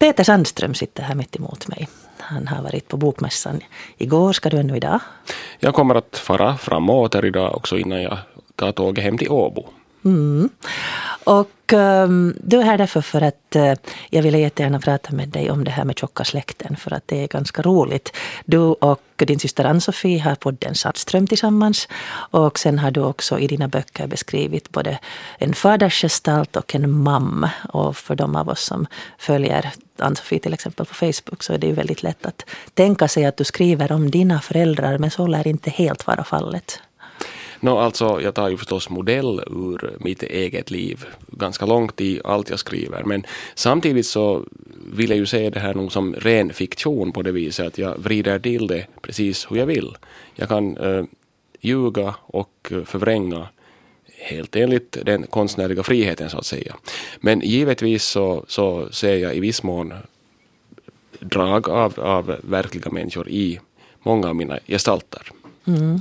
Peter 0.00 0.24
Sandström 0.24 0.74
sitter 0.74 1.02
här 1.02 1.14
mitt 1.14 1.36
emot 1.36 1.68
mig. 1.68 1.88
Han 2.18 2.48
har 2.48 2.62
varit 2.62 2.88
på 2.88 2.96
Bokmässan 2.96 3.60
igår. 3.96 4.32
Ska 4.32 4.48
du 4.48 4.56
ännu 4.56 4.76
idag? 4.76 5.00
Jag 5.58 5.74
kommer 5.74 5.94
att 5.94 6.16
fara 6.18 6.56
fram 6.56 6.90
och 6.90 7.00
åter 7.00 7.24
idag 7.24 7.56
också 7.56 7.78
innan 7.78 8.02
jag 8.02 8.18
tar 8.56 8.72
tåget 8.72 9.04
hem 9.04 9.18
till 9.18 9.30
Åbo. 9.30 9.68
Mm. 10.04 10.48
Och 11.24 11.72
um, 11.72 12.36
du 12.42 12.60
är 12.60 12.62
här 12.62 12.78
därför 12.78 13.00
för 13.00 13.22
att 13.22 13.56
uh, 13.56 13.72
jag 14.10 14.22
ville 14.22 14.38
jättegärna 14.38 14.80
prata 14.80 15.12
med 15.12 15.28
dig 15.28 15.50
om 15.50 15.64
det 15.64 15.70
här 15.70 15.84
med 15.84 15.98
tjocka 15.98 16.24
släkten. 16.24 16.76
För 16.76 16.94
att 16.94 17.08
det 17.08 17.22
är 17.22 17.28
ganska 17.28 17.62
roligt. 17.62 18.16
Du 18.44 18.58
och 18.58 19.02
din 19.16 19.38
syster 19.38 19.64
Ann-Sofie 19.64 20.20
har 20.20 20.34
podden 20.34 20.74
Sattström 20.74 21.26
tillsammans. 21.26 21.88
Och 22.30 22.58
sen 22.58 22.78
har 22.78 22.90
du 22.90 23.00
också 23.00 23.38
i 23.38 23.46
dina 23.46 23.68
böcker 23.68 24.06
beskrivit 24.06 24.70
både 24.70 24.98
en 25.38 25.54
fadersgestalt 25.54 26.56
och 26.56 26.74
en 26.74 26.90
mamma. 26.90 27.50
Och 27.72 27.96
för 27.96 28.14
de 28.14 28.36
av 28.36 28.48
oss 28.48 28.64
som 28.64 28.86
följer 29.18 29.72
Ann-Sofie 29.98 30.38
till 30.38 30.54
exempel 30.54 30.86
på 30.86 30.94
Facebook 30.94 31.42
så 31.42 31.52
är 31.52 31.58
det 31.58 31.66
ju 31.66 31.72
väldigt 31.72 32.02
lätt 32.02 32.26
att 32.26 32.44
tänka 32.74 33.08
sig 33.08 33.24
att 33.24 33.36
du 33.36 33.44
skriver 33.44 33.92
om 33.92 34.10
dina 34.10 34.40
föräldrar. 34.40 34.98
Men 34.98 35.10
så 35.10 35.26
lär 35.26 35.46
inte 35.46 35.70
helt 35.70 36.06
vara 36.06 36.24
fallet. 36.24 36.80
No, 37.60 37.70
alltså, 37.70 38.20
jag 38.20 38.34
tar 38.34 38.48
ju 38.48 38.56
förstås 38.56 38.90
modell 38.90 39.40
ur 39.46 39.96
mitt 40.00 40.22
eget 40.22 40.70
liv 40.70 41.04
ganska 41.26 41.66
långt 41.66 42.00
i 42.00 42.20
allt 42.24 42.50
jag 42.50 42.58
skriver. 42.58 43.04
Men 43.04 43.26
samtidigt 43.54 44.06
så 44.06 44.44
vill 44.92 45.10
jag 45.10 45.18
ju 45.18 45.26
se 45.26 45.50
det 45.50 45.60
här 45.60 45.74
nog 45.74 45.92
som 45.92 46.14
ren 46.14 46.52
fiktion 46.52 47.12
på 47.12 47.22
det 47.22 47.32
viset 47.32 47.66
att 47.66 47.78
jag 47.78 47.98
vrider 47.98 48.38
till 48.38 48.66
det 48.66 48.86
precis 49.02 49.46
hur 49.50 49.56
jag 49.56 49.66
vill. 49.66 49.96
Jag 50.34 50.48
kan 50.48 50.76
eh, 50.76 51.04
ljuga 51.60 52.14
och 52.20 52.72
förvränga 52.84 53.48
helt 54.20 54.56
enligt 54.56 54.98
den 55.02 55.26
konstnärliga 55.26 55.82
friheten 55.82 56.30
så 56.30 56.38
att 56.38 56.46
säga. 56.46 56.76
Men 57.20 57.40
givetvis 57.40 58.04
så, 58.04 58.44
så 58.48 58.88
ser 58.92 59.16
jag 59.16 59.36
i 59.36 59.40
viss 59.40 59.62
mån 59.62 59.94
drag 61.20 61.68
av, 61.68 62.00
av 62.00 62.36
verkliga 62.42 62.90
människor 62.90 63.28
i 63.28 63.60
många 64.02 64.28
av 64.28 64.36
mina 64.36 64.58
gestalter. 64.66 65.22
Mm. 65.66 66.00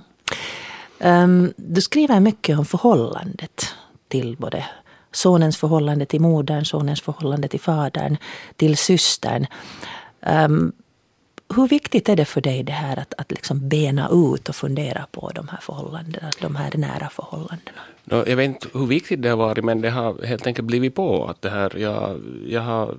Um, 1.00 1.53
du 1.55 1.81
skriver 1.81 2.19
mycket 2.19 2.59
om 2.59 2.66
förhållandet 2.66 3.66
till 4.08 4.38
både 4.39 4.66
sonens 5.11 5.58
förhållande 5.58 6.05
till 6.05 6.22
modern, 6.22 6.66
sonens 6.66 7.02
förhållande 7.02 7.47
till 7.47 7.59
fadern, 7.59 8.17
till 8.55 8.78
systern. 8.78 9.45
Um, 10.22 10.72
hur 11.55 11.67
viktigt 11.67 12.09
är 12.09 12.16
det 12.16 12.25
för 12.25 12.42
dig 12.42 12.64
det 12.64 12.72
här 12.72 13.00
att, 13.00 13.14
att 13.17 13.31
liksom 13.31 13.70
bena 13.70 14.09
ut 14.09 14.50
och 14.50 14.55
fundera 14.55 15.05
på 15.11 15.31
de 15.36 15.47
här 15.47 15.59
förhållandena, 15.61 16.31
de 16.42 16.55
här 16.55 16.72
nära 16.77 17.09
förhållandena? 17.09 17.81
No, 18.03 18.23
jag 18.27 18.36
vet 18.36 18.45
inte 18.45 18.67
hur 18.73 18.86
viktigt 18.86 19.22
det 19.22 19.30
har 19.30 19.38
varit 19.38 19.66
men 19.66 19.81
det 19.81 19.89
har 19.89 20.25
helt 20.25 20.47
enkelt 20.47 20.67
blivit 20.67 20.95
på 20.95 21.25
att 21.25 21.42
det 21.42 21.50
här, 21.50 21.77
jag, 21.77 22.22
jag 22.47 22.61
har 22.61 22.95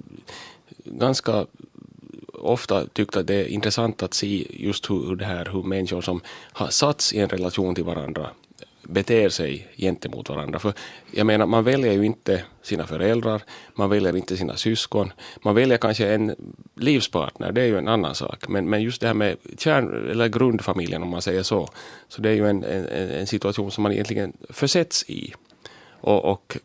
ganska 0.85 1.47
ofta 2.41 2.87
tyckt 2.87 3.17
att 3.17 3.27
det 3.27 3.35
är 3.35 3.49
intressant 3.49 4.03
att 4.03 4.15
se 4.15 4.47
just 4.51 4.91
hur, 4.91 5.17
det 5.17 5.25
här, 5.25 5.49
hur 5.53 5.63
människor 5.63 6.01
som 6.01 6.21
har 6.53 6.69
satts 6.69 7.13
i 7.13 7.19
en 7.19 7.29
relation 7.29 7.75
till 7.75 7.85
varandra 7.85 8.31
beter 8.83 9.29
sig 9.29 9.69
gentemot 9.77 10.29
varandra. 10.29 10.59
För 10.59 10.73
jag 11.11 11.27
menar, 11.27 11.47
man 11.47 11.65
väljer 11.65 11.93
ju 11.93 12.07
inte 12.07 12.45
sina 12.63 12.87
föräldrar, 12.87 13.43
man 13.75 13.91
väljer 13.91 14.17
inte 14.17 14.37
sina 14.37 14.57
syskon, 14.57 15.13
man 15.43 15.55
väljer 15.55 15.79
kanske 15.79 16.15
en 16.15 16.35
livspartner, 16.77 17.53
det 17.53 17.61
är 17.61 17.67
ju 17.67 17.79
en 17.79 17.89
annan 17.89 18.15
sak. 18.15 18.49
Men, 18.49 18.71
men 18.71 18.83
just 18.83 19.01
det 19.01 19.07
här 19.07 19.15
med 19.15 19.37
kärn, 19.59 20.11
eller 20.11 20.29
grundfamiljen 20.29 21.03
om 21.03 21.09
man 21.09 21.23
säger 21.23 21.43
så, 21.43 21.69
så 22.09 22.23
det 22.23 22.31
är 22.31 22.35
ju 22.35 22.49
en, 22.49 22.65
en, 22.65 22.87
en 22.87 23.27
situation 23.27 23.71
som 23.71 23.83
man 23.83 23.93
egentligen 23.93 24.33
försätts 24.51 25.11
i 25.11 25.35
och, 26.01 26.25
och 26.25 26.57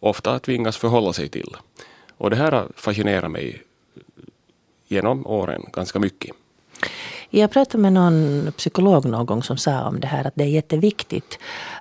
ofta 0.00 0.38
tvingas 0.38 0.76
förhålla 0.76 1.12
sig 1.12 1.28
till. 1.28 1.56
Och 2.16 2.30
det 2.30 2.36
här 2.36 2.52
har 2.52 2.68
fascinerat 2.76 3.30
mig 3.30 3.62
genom 4.92 5.26
åren 5.26 5.62
ganska 5.72 5.98
mycket. 5.98 6.41
Jag 7.34 7.50
pratade 7.50 7.78
med 7.78 7.92
någon 7.92 8.52
psykolog 8.56 9.04
någon 9.04 9.26
gång 9.26 9.42
som 9.42 9.56
sa 9.56 9.82
om 9.82 10.00
det 10.00 10.06
här 10.06 10.26
att 10.26 10.32
det 10.34 10.44
är 10.44 10.48
jätteviktigt. 10.48 11.38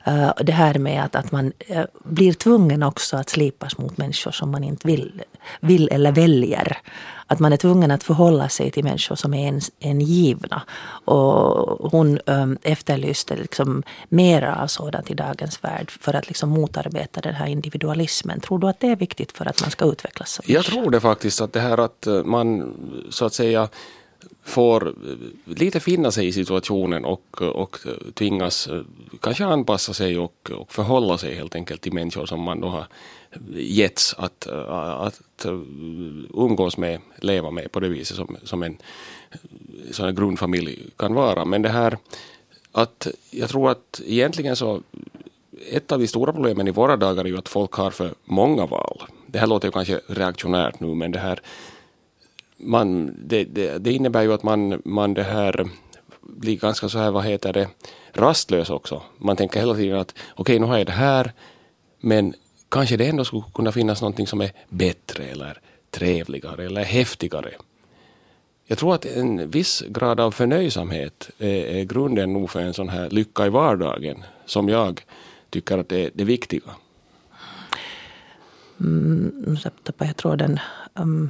Uh, 0.07 0.31
det 0.44 0.51
här 0.51 0.79
med 0.79 1.03
att, 1.03 1.16
att 1.16 1.31
man 1.31 1.53
uh, 1.69 1.84
blir 2.03 2.34
tvungen 2.34 2.84
också 2.84 3.17
att 3.17 3.29
slipas 3.29 3.78
mot 3.78 3.97
människor 3.97 4.31
som 4.31 4.51
man 4.51 4.63
inte 4.63 4.88
vill, 4.88 5.23
vill 5.59 5.90
eller 5.91 6.11
väljer. 6.11 6.78
Att 7.28 7.40
man 7.40 7.53
är 7.53 7.57
tvungen 7.57 7.91
att 7.91 8.03
förhålla 8.03 8.50
sig 8.50 8.72
till 8.72 8.84
människor 8.84 9.16
som 9.16 9.34
är 9.34 9.47
en, 9.47 9.61
en 9.79 10.01
givna. 10.01 10.61
Och 11.06 11.91
hon 11.91 12.19
um, 12.25 12.57
efterlyste 12.61 13.35
liksom 13.35 13.84
mera 14.09 14.56
av 14.63 14.67
sådant 14.67 15.11
i 15.11 15.13
dagens 15.13 15.63
värld 15.63 15.91
för 15.91 16.13
att 16.13 16.28
liksom 16.28 16.50
motarbeta 16.50 17.22
den 17.22 17.35
här 17.35 17.47
individualismen. 17.47 18.40
Tror 18.40 18.59
du 18.59 18.67
att 18.67 18.79
det 18.79 18.88
är 18.88 18.95
viktigt 18.95 19.31
för 19.31 19.45
att 19.45 19.61
man 19.61 19.72
ska 19.72 19.85
utvecklas 19.85 20.31
som 20.31 20.45
Jag 20.47 20.66
tror 20.66 20.91
det 20.91 21.00
faktiskt, 21.00 21.41
att 21.41 21.53
det 21.53 21.59
här 21.59 21.78
att 21.78 22.07
man 22.25 22.73
så 23.09 23.25
att 23.25 23.34
säga 23.34 23.69
får 24.44 24.88
eh, 24.88 24.94
lite 25.46 25.80
finna 25.80 26.12
sig 26.12 26.28
i 26.28 26.32
situationen 26.32 27.06
och, 27.06 27.42
och 27.42 27.78
tvingas 28.14 28.68
eh, 28.68 28.82
kanske 29.22 29.46
anpassa 29.46 29.94
sig 29.94 30.18
och, 30.18 30.52
och 30.58 30.74
förhålla 30.74 31.18
sig 31.18 31.36
helt 31.36 31.56
enkelt 31.56 31.82
till 31.82 31.94
människor 31.94 32.26
som 32.26 32.42
man 32.42 32.62
då 32.62 32.68
har 32.68 32.88
getts 33.54 34.16
att, 34.18 34.48
eh, 34.48 35.02
att 35.02 35.46
umgås 36.34 36.78
med, 36.78 37.02
leva 37.16 37.52
med 37.52 37.72
på 37.72 37.80
det 37.80 37.90
viset 37.90 38.18
som, 38.18 38.38
som 38.44 38.64
en 38.64 38.78
sån 39.92 40.06
här 40.06 40.14
grundfamilj 40.14 40.80
kan 40.98 41.14
vara. 41.14 41.46
Men 41.46 41.62
det 41.62 41.70
här 41.70 41.98
att 42.72 43.08
jag 43.32 43.50
tror 43.50 43.72
att 43.72 44.02
egentligen 44.06 44.56
så 44.56 44.82
ett 45.70 45.92
av 45.92 46.00
de 46.00 46.08
stora 46.08 46.34
problemen 46.34 46.68
i 46.68 46.72
våra 46.72 46.98
dagar 46.98 47.26
är 47.26 47.30
ju 47.30 47.38
att 47.38 47.50
folk 47.50 47.72
har 47.72 47.92
för 47.92 48.14
många 48.26 48.66
val. 48.66 49.03
Det 49.28 49.40
här 49.40 49.48
låter 49.48 49.68
ju 49.68 49.72
kanske 49.72 50.00
reaktionärt 50.08 50.80
nu 50.80 50.96
men 50.96 51.12
det 51.12 51.20
här 51.20 51.42
man, 52.63 53.16
det, 53.25 53.44
det, 53.44 53.77
det, 53.77 53.91
innebär 53.91 54.22
ju 54.22 54.33
att 54.33 54.44
man, 54.44 54.81
man 54.85 55.13
det 55.13 55.23
här 55.23 55.69
blir 56.22 56.57
ganska 56.57 56.89
så 56.89 56.99
här, 56.99 57.11
vad 57.11 57.25
heter 57.25 57.53
det, 57.53 57.67
rastlös 58.13 58.69
också. 58.69 59.01
Man 59.17 59.35
tänker 59.35 59.59
hela 59.59 59.75
tiden 59.75 59.99
att 59.99 60.11
okej, 60.11 60.41
okay, 60.41 60.59
nu 60.59 60.66
har 60.66 60.77
jag 60.77 60.88
det 60.88 60.91
här, 60.91 61.33
men 61.99 62.33
kanske 62.69 62.97
det 62.97 63.07
ändå 63.07 63.25
skulle 63.25 63.44
kunna 63.53 63.72
finnas 63.72 64.01
någonting 64.01 64.27
som 64.27 64.41
är 64.41 64.51
bättre 64.69 65.23
eller 65.23 65.59
trevligare 65.89 66.66
eller 66.66 66.83
häftigare. 66.83 67.51
Jag 68.66 68.78
tror 68.78 68.95
att 68.95 69.05
en 69.05 69.49
viss 69.49 69.83
grad 69.88 70.19
av 70.19 70.31
förnöjsamhet 70.31 71.29
är, 71.38 71.83
grunden 71.83 72.33
nog 72.33 72.49
för 72.49 72.59
en 72.59 72.73
sån 72.73 72.89
här 72.89 73.09
lycka 73.09 73.45
i 73.45 73.49
vardagen 73.49 74.23
som 74.45 74.69
jag 74.69 75.05
tycker 75.49 75.78
att 75.78 75.89
det 75.89 76.05
är 76.05 76.11
det 76.13 76.23
viktiga. 76.23 76.72
Mm, 78.79 79.43
nu 79.47 79.57
tappade 79.83 80.09
jag 80.09 80.17
tråden. 80.17 80.59
Um, 80.93 81.29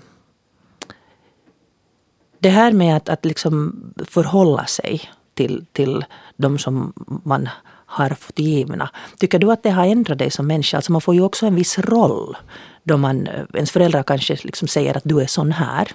det 2.42 2.50
här 2.50 2.72
med 2.72 2.98
att, 2.98 3.10
att 3.10 3.26
liksom 3.26 3.84
förhålla 4.06 4.66
sig 4.66 5.02
till, 5.34 5.66
till 5.72 6.06
de 6.38 6.58
som 6.58 6.94
man 7.24 7.50
har 7.86 8.10
fått 8.10 8.40
givna. 8.40 8.90
Tycker 9.18 9.40
du 9.40 9.52
att 9.52 9.64
det 9.64 9.70
har 9.70 9.86
ändrat 9.86 10.20
dig 10.20 10.32
som 10.32 10.48
människa? 10.48 10.78
Alltså 10.78 10.92
man 10.92 11.02
får 11.02 11.16
ju 11.16 11.22
också 11.22 11.46
en 11.46 11.56
viss 11.56 11.80
roll. 11.80 12.38
Då 12.84 12.98
man, 12.98 13.28
eh, 13.28 13.44
ens 13.54 13.72
föräldrar 13.72 14.04
kanske 14.04 14.38
liksom 14.44 14.68
säger 14.68 14.98
att 14.98 15.04
du 15.06 15.22
är 15.22 15.26
sån 15.26 15.52
här 15.52 15.88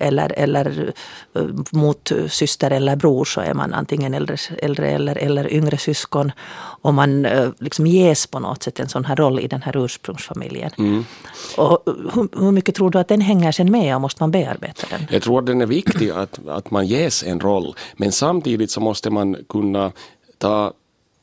eller, 0.00 0.32
eller 0.36 0.92
eh, 1.34 1.42
mot 1.70 2.12
syster 2.28 2.70
eller 2.70 2.96
bror 2.96 3.24
så 3.24 3.40
är 3.40 3.54
man 3.54 3.74
antingen 3.74 4.14
äldre, 4.14 4.36
äldre 4.58 4.90
eller, 4.90 5.18
eller 5.18 5.52
yngre 5.52 5.78
syskon. 5.78 6.32
Och 6.82 6.94
man 6.94 7.24
eh, 7.24 7.48
liksom 7.58 7.86
ges 7.86 8.26
på 8.26 8.38
något 8.38 8.62
sätt 8.62 8.80
en 8.80 8.88
sån 8.88 9.04
här 9.04 9.16
roll 9.16 9.40
i 9.40 9.46
den 9.48 9.62
här 9.62 9.84
ursprungsfamiljen. 9.84 10.70
Mm. 10.78 11.04
Och 11.56 11.82
hur, 11.86 12.40
hur, 12.44 12.50
mycket 12.50 12.74
tror 12.74 12.90
du 12.90 12.98
att 12.98 13.08
den 13.08 13.20
hänger 13.20 13.52
sen 13.52 13.70
med 13.70 13.94
och 13.94 14.00
måste 14.00 14.22
man 14.22 14.30
bearbeta 14.30 14.86
den? 14.90 15.06
Jag 15.10 15.22
tror 15.22 15.38
att 15.38 15.46
den 15.46 15.60
är 15.60 15.66
viktig 15.66 16.10
att, 16.10 16.48
att 16.48 16.70
man 16.70 16.86
ges 16.86 17.22
en 17.22 17.40
roll. 17.40 17.74
Men 17.96 18.12
samtidigt 18.12 18.70
så 18.70 18.80
måste 18.80 19.10
man 19.10 19.36
kunna 19.48 19.92
ta 20.38 20.72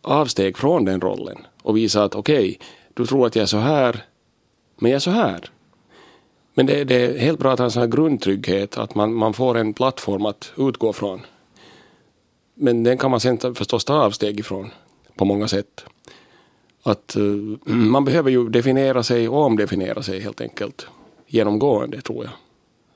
avsteg 0.01 0.57
från 0.57 0.85
den 0.85 1.01
rollen 1.01 1.37
och 1.63 1.77
visa 1.77 2.03
att 2.03 2.15
okej, 2.15 2.37
okay, 2.37 2.57
du 2.93 3.05
tror 3.05 3.27
att 3.27 3.35
jag 3.35 3.43
är 3.43 3.47
så 3.47 3.57
här, 3.57 4.03
men 4.79 4.91
jag 4.91 4.95
är 4.95 4.99
så 4.99 5.11
här. 5.11 5.49
Men 6.57 6.65
det, 6.65 6.83
det, 6.83 6.95
är 6.95 7.19
helt 7.19 7.39
bra 7.39 7.53
att 7.53 7.59
ha 7.59 7.65
en 7.65 7.71
sån 7.71 7.81
här 7.81 7.87
grundtrygghet, 7.87 8.77
att 8.77 8.95
man, 8.95 9.13
man 9.13 9.33
får 9.33 9.57
en 9.57 9.73
plattform 9.73 10.25
att 10.25 10.51
utgå 10.57 10.93
från. 10.93 11.21
Men 12.53 12.83
den 12.83 12.97
kan 12.97 13.11
man 13.11 13.19
sen 13.19 13.55
förstås 13.55 13.85
ta 13.85 13.93
avsteg 13.93 14.39
ifrån 14.39 14.69
på 15.15 15.25
många 15.25 15.47
sätt. 15.47 15.85
Att 16.83 17.15
uh, 17.17 17.57
man 17.73 18.05
behöver 18.05 18.31
ju 18.31 18.49
definiera 18.49 19.03
sig 19.03 19.29
och 19.29 19.41
omdefiniera 19.41 20.03
sig 20.03 20.19
helt 20.19 20.41
enkelt 20.41 20.87
genomgående 21.27 22.01
tror 22.01 22.23
jag. 22.23 22.33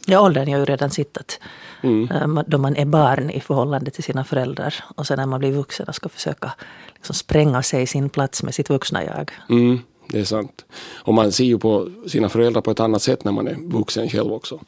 Ja, 0.06 0.22
åldern 0.22 0.48
är 0.48 0.60
ju 0.60 0.66
redan 0.66 0.92
sittat. 0.92 1.40
Mm. 1.82 2.12
Eh, 2.12 2.44
då 2.48 2.58
man 2.58 2.76
är 2.76 2.86
barn 2.86 3.30
i 3.30 3.40
förhållande 3.40 3.92
till 3.92 4.04
sina 4.04 4.24
föräldrar 4.24 4.76
och 4.96 5.08
sen 5.08 5.18
när 5.18 5.26
man 5.26 5.40
blir 5.40 5.52
vuxen 5.52 5.88
och 5.88 5.96
ska 5.96 6.10
försöka 6.10 6.52
liksom 6.94 7.16
spränga 7.16 7.64
sig 7.64 7.88
sin 7.88 8.10
plats 8.10 8.44
med 8.44 8.56
sitt 8.56 8.70
vuxna 8.70 9.04
jag. 9.06 9.32
Mm 9.50 9.80
det 10.08 10.20
är 10.20 10.24
sant. 10.24 10.66
Och 11.04 11.14
man 11.14 11.32
ser 11.32 11.44
ju 11.44 11.58
på 11.58 11.90
sina 12.08 12.30
föräldrar 12.30 12.62
på 12.62 12.72
ett 12.72 12.80
annat 12.80 13.02
sätt 13.02 13.24
när 13.24 13.32
man 13.32 13.48
är 13.48 13.56
vuxen 13.56 14.10
själv 14.10 14.34
också. 14.34 14.60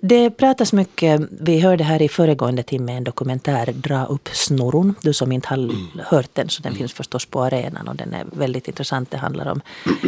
Det 0.00 0.30
pratas 0.30 0.72
mycket, 0.72 1.20
vi 1.30 1.60
hörde 1.60 1.84
här 1.84 2.02
i 2.02 2.08
föregående 2.08 2.62
timme 2.62 2.92
en 2.92 3.04
dokumentär, 3.04 3.72
Dra 3.72 4.04
upp 4.04 4.28
snurron. 4.32 4.94
Du 5.02 5.12
som 5.12 5.32
inte 5.32 5.48
har 5.48 5.70
hört 6.04 6.30
den, 6.32 6.48
så 6.48 6.62
den 6.62 6.72
mm. 6.72 6.78
finns 6.78 6.92
förstås 6.92 7.26
på 7.26 7.42
arenan 7.42 7.88
och 7.88 7.96
den 7.96 8.14
är 8.14 8.24
väldigt 8.32 8.68
intressant. 8.68 9.10
Det 9.10 9.16
handlar 9.16 9.46
om 9.46 9.60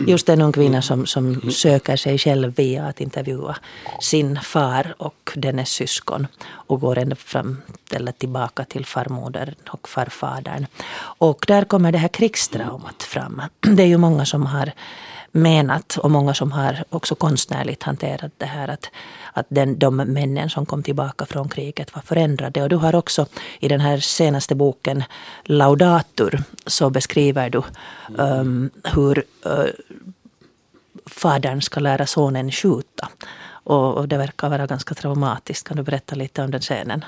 just 0.06 0.28
en 0.28 0.42
ung 0.42 0.52
kvinna 0.52 0.82
som, 0.82 1.06
som 1.06 1.26
mm. 1.26 1.50
söker 1.50 1.96
sig 1.96 2.18
själv 2.18 2.54
via 2.56 2.84
att 2.84 3.00
intervjua 3.00 3.56
sin 4.00 4.40
far 4.40 4.94
och 4.98 5.32
dennes 5.34 5.68
syskon 5.68 6.26
och 6.46 6.80
går 6.80 6.98
ända 6.98 7.16
fram 7.16 7.62
eller 7.90 8.12
tillbaka 8.12 8.64
till 8.64 8.86
farmodern 8.86 9.54
och 9.68 9.88
farfadern. 9.88 10.66
Och 11.18 11.44
där 11.48 11.64
kommer 11.64 11.92
det 11.92 11.98
här 11.98 12.08
krigstraumat 12.08 13.02
fram. 13.02 13.42
Det 13.60 13.82
är 13.82 13.86
ju 13.86 13.96
många 13.96 14.24
som 14.24 14.46
har 14.46 14.72
menat 15.36 15.96
och 15.96 16.10
många 16.10 16.34
som 16.34 16.52
har 16.52 16.84
också 16.90 17.14
konstnärligt 17.14 17.82
hanterat 17.82 18.32
det 18.38 18.46
här 18.46 18.68
att, 18.68 18.90
att 19.36 19.46
den, 19.48 19.78
de 19.78 19.96
männen 19.96 20.50
som 20.50 20.66
kom 20.66 20.82
tillbaka 20.82 21.26
från 21.26 21.48
kriget 21.48 21.94
var 21.94 22.02
förändrade. 22.02 22.62
Och 22.62 22.68
du 22.68 22.76
har 22.76 22.94
också 22.94 23.26
i 23.60 23.68
den 23.68 23.80
här 23.80 23.98
senaste 23.98 24.54
boken 24.54 25.04
Laudatur 25.44 26.42
så 26.66 26.90
beskriver 26.90 27.50
du 27.50 27.62
um, 28.18 28.70
hur 28.94 29.24
uh, 29.46 29.66
fadern 31.06 31.60
ska 31.60 31.80
lära 31.80 32.06
sonen 32.06 32.52
skjuta. 32.52 33.08
Och, 33.48 33.94
och 33.96 34.08
det 34.08 34.18
verkar 34.18 34.48
vara 34.48 34.66
ganska 34.66 34.94
traumatiskt. 34.94 35.68
Kan 35.68 35.76
du 35.76 35.82
berätta 35.82 36.14
lite 36.14 36.42
om 36.42 36.50
den 36.50 36.60
scenen? 36.60 37.04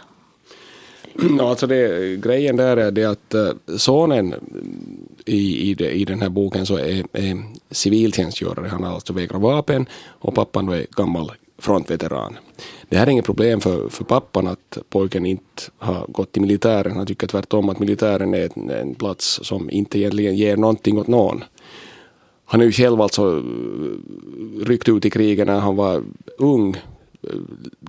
Ja, 1.38 1.50
alltså 1.50 1.66
det, 1.66 2.16
grejen 2.16 2.56
där 2.56 2.76
är 2.76 2.90
det 2.90 3.04
att 3.04 3.34
uh, 3.34 3.76
sonen 3.76 4.34
i, 5.24 5.70
i, 5.70 5.86
i 5.86 6.04
den 6.04 6.22
här 6.22 6.28
boken 6.28 6.66
så 6.66 6.76
är, 6.76 7.04
är 7.12 7.42
civiltjänstgörare. 7.70 8.68
Han 8.68 8.84
har 8.84 8.94
alltså 8.94 9.12
vägrat 9.12 9.40
vapen 9.40 9.86
och 10.08 10.34
pappan 10.34 10.66
då 10.66 10.72
är 10.72 10.86
gammal 10.90 11.32
frontveteran. 11.58 12.38
Det 12.88 12.96
här 12.96 13.06
är 13.06 13.10
inget 13.10 13.24
problem 13.24 13.60
för, 13.60 13.88
för 13.88 14.04
pappan 14.04 14.46
att 14.46 14.78
pojken 14.88 15.26
inte 15.26 15.62
har 15.78 16.06
gått 16.08 16.32
till 16.32 16.42
militären. 16.42 16.96
Han 16.96 17.06
tycker 17.06 17.26
tvärtom 17.26 17.68
att 17.68 17.78
militären 17.78 18.34
är 18.34 18.50
en, 18.56 18.70
en 18.70 18.94
plats 18.94 19.40
som 19.42 19.70
inte 19.70 19.98
egentligen 19.98 20.36
ger 20.36 20.56
någonting 20.56 20.98
åt 20.98 21.06
någon. 21.06 21.44
Han 22.44 22.60
är 22.60 22.64
ju 22.64 22.72
själv 22.72 23.00
alltså 23.00 23.38
eh, 23.38 24.66
ryckt 24.66 24.88
ut 24.88 25.04
i 25.04 25.10
kriget 25.10 25.46
när 25.46 25.60
han 25.60 25.76
var 25.76 26.04
ung, 26.38 26.76
eh, 27.22 27.30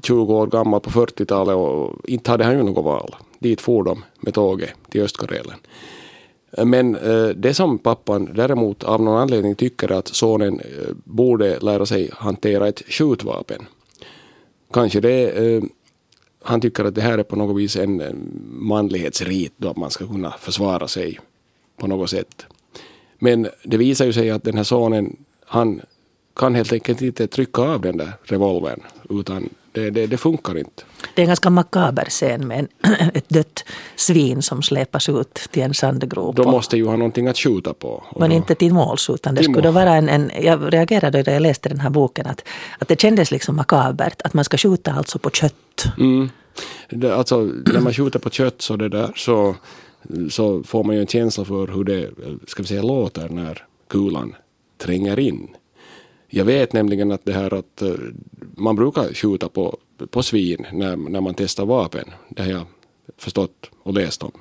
20 0.04 0.34
år 0.34 0.48
gammal 0.48 0.80
på 0.80 0.90
40-talet 0.90 1.56
och 1.56 2.10
inte 2.10 2.32
hade 2.32 2.44
han 2.44 2.58
ju 2.58 2.64
något 2.64 2.86
val. 2.86 3.16
Dit 3.40 3.62
for 3.62 3.84
de 3.84 4.04
med 4.20 4.34
tåget 4.34 4.70
till 4.90 5.02
Östkarelen. 5.02 5.58
Men 6.58 6.96
eh, 6.96 7.28
det 7.28 7.54
som 7.54 7.78
pappan 7.78 8.30
däremot 8.36 8.84
av 8.84 9.02
någon 9.02 9.22
anledning 9.22 9.56
tycker 9.56 9.92
att 9.92 10.08
sonen 10.08 10.60
eh, 10.60 10.94
borde 11.04 11.60
lära 11.60 11.86
sig 11.86 12.10
hantera 12.14 12.68
ett 12.68 12.84
skjutvapen. 12.88 13.66
Kanske 14.74 15.00
det 15.00 15.30
eh, 15.30 15.64
han 16.44 16.62
tycker 16.62 16.86
att 16.86 16.96
det 16.96 17.02
här 17.02 17.18
är 17.18 17.24
på 17.24 17.36
något 17.36 17.58
vis 17.58 17.76
en 17.76 18.02
manlighetsrit 18.52 19.54
då 19.58 19.70
att 19.70 19.78
man 19.78 19.92
ska 19.92 20.08
kunna 20.08 20.32
försvara 20.40 20.88
sig 20.88 21.20
på 21.78 21.88
något 21.88 22.10
sätt. 22.10 22.46
Men 23.20 23.48
det 23.64 23.78
visar 23.78 24.06
ju 24.06 24.14
sig 24.14 24.30
att 24.30 24.44
den 24.44 24.58
här 24.58 24.64
sonen, 24.64 25.18
han 25.46 25.82
kan 26.36 26.56
helt 26.56 26.74
enkelt 26.74 27.02
inte 27.02 27.28
trycka 27.28 27.62
av 27.62 27.82
den 27.82 27.98
där 27.98 28.14
revolvern 28.24 28.82
utan 29.10 29.50
det, 29.72 29.90
det, 29.90 30.08
det, 30.08 30.18
funkar 30.18 30.58
inte. 30.58 30.84
Det 31.16 31.22
är 31.22 31.24
en 31.24 31.28
ganska 31.28 31.50
makaber 31.50 32.06
scen 32.06 32.48
med 32.48 32.60
en, 32.60 32.68
ett 33.14 33.30
dött 33.30 33.64
svin 33.96 34.42
som 34.42 34.62
släpas 34.62 35.10
ut 35.10 35.34
till 35.34 35.64
en 35.64 35.74
sandgrop. 35.74 36.36
Då 36.36 36.52
måste 36.52 36.78
ju 36.78 36.86
ha 36.86 36.96
någonting 36.96 37.28
att 37.28 37.38
skjuta 37.38 37.74
på. 37.74 38.04
Men 38.20 38.30
då, 38.30 38.36
inte 38.36 38.56
till 38.56 38.74
måls 38.74 39.10
utan 39.10 39.36
det 39.36 39.44
skulle 39.44 39.68
mål. 39.68 39.74
vara 39.74 39.96
en, 39.96 40.10
en... 40.10 40.32
Jag 40.42 40.74
reagerade 40.74 41.24
när 41.26 41.34
jag 41.34 41.42
läste 41.42 41.70
den 41.70 41.80
här 41.80 41.90
boken 41.90 42.26
att, 42.28 42.44
att 42.80 42.88
det 42.88 43.02
kändes 43.02 43.32
liksom 43.32 43.56
makabert 43.56 44.22
att 44.22 44.34
man 44.34 44.46
ska 44.46 44.58
skjuta 44.58 44.92
alltså 44.92 45.20
på 45.20 45.30
kött. 45.30 45.86
Mm. 45.98 46.30
Det, 46.90 47.16
alltså 47.16 47.38
när 47.74 47.80
man 47.80 47.94
skjuter 47.94 48.20
på 48.20 48.30
kött 48.30 48.62
så, 48.62 48.76
det 48.76 48.90
där, 48.90 49.12
så, 49.16 49.56
så 50.30 50.64
får 50.64 50.84
man 50.84 50.96
ju 50.96 51.02
en 51.02 51.08
känsla 51.08 51.46
för 51.46 51.68
hur 51.68 51.84
det 51.84 52.10
ska 52.48 52.64
vi 52.64 52.68
säga, 52.68 52.82
låter 52.82 53.30
när 53.30 53.66
kulan 53.88 54.36
tränger 54.78 55.20
in. 55.20 55.48
Jag 56.30 56.46
vet 56.46 56.74
nämligen 56.74 57.12
att 57.12 57.26
det 57.26 57.34
här 57.34 57.54
att 57.54 57.82
eh, 57.82 57.94
man 58.56 58.76
brukar 58.76 59.14
skjuta 59.14 59.50
på, 59.50 59.78
på 60.10 60.24
svin 60.24 60.66
när, 60.74 60.96
när 60.96 61.22
man 61.22 61.34
testar 61.34 61.66
vapen. 61.66 62.10
Det 62.30 62.44
har 62.44 62.50
jag 62.50 62.66
förstått 63.18 63.70
och 63.84 63.94
läst 63.94 64.24
om. 64.24 64.32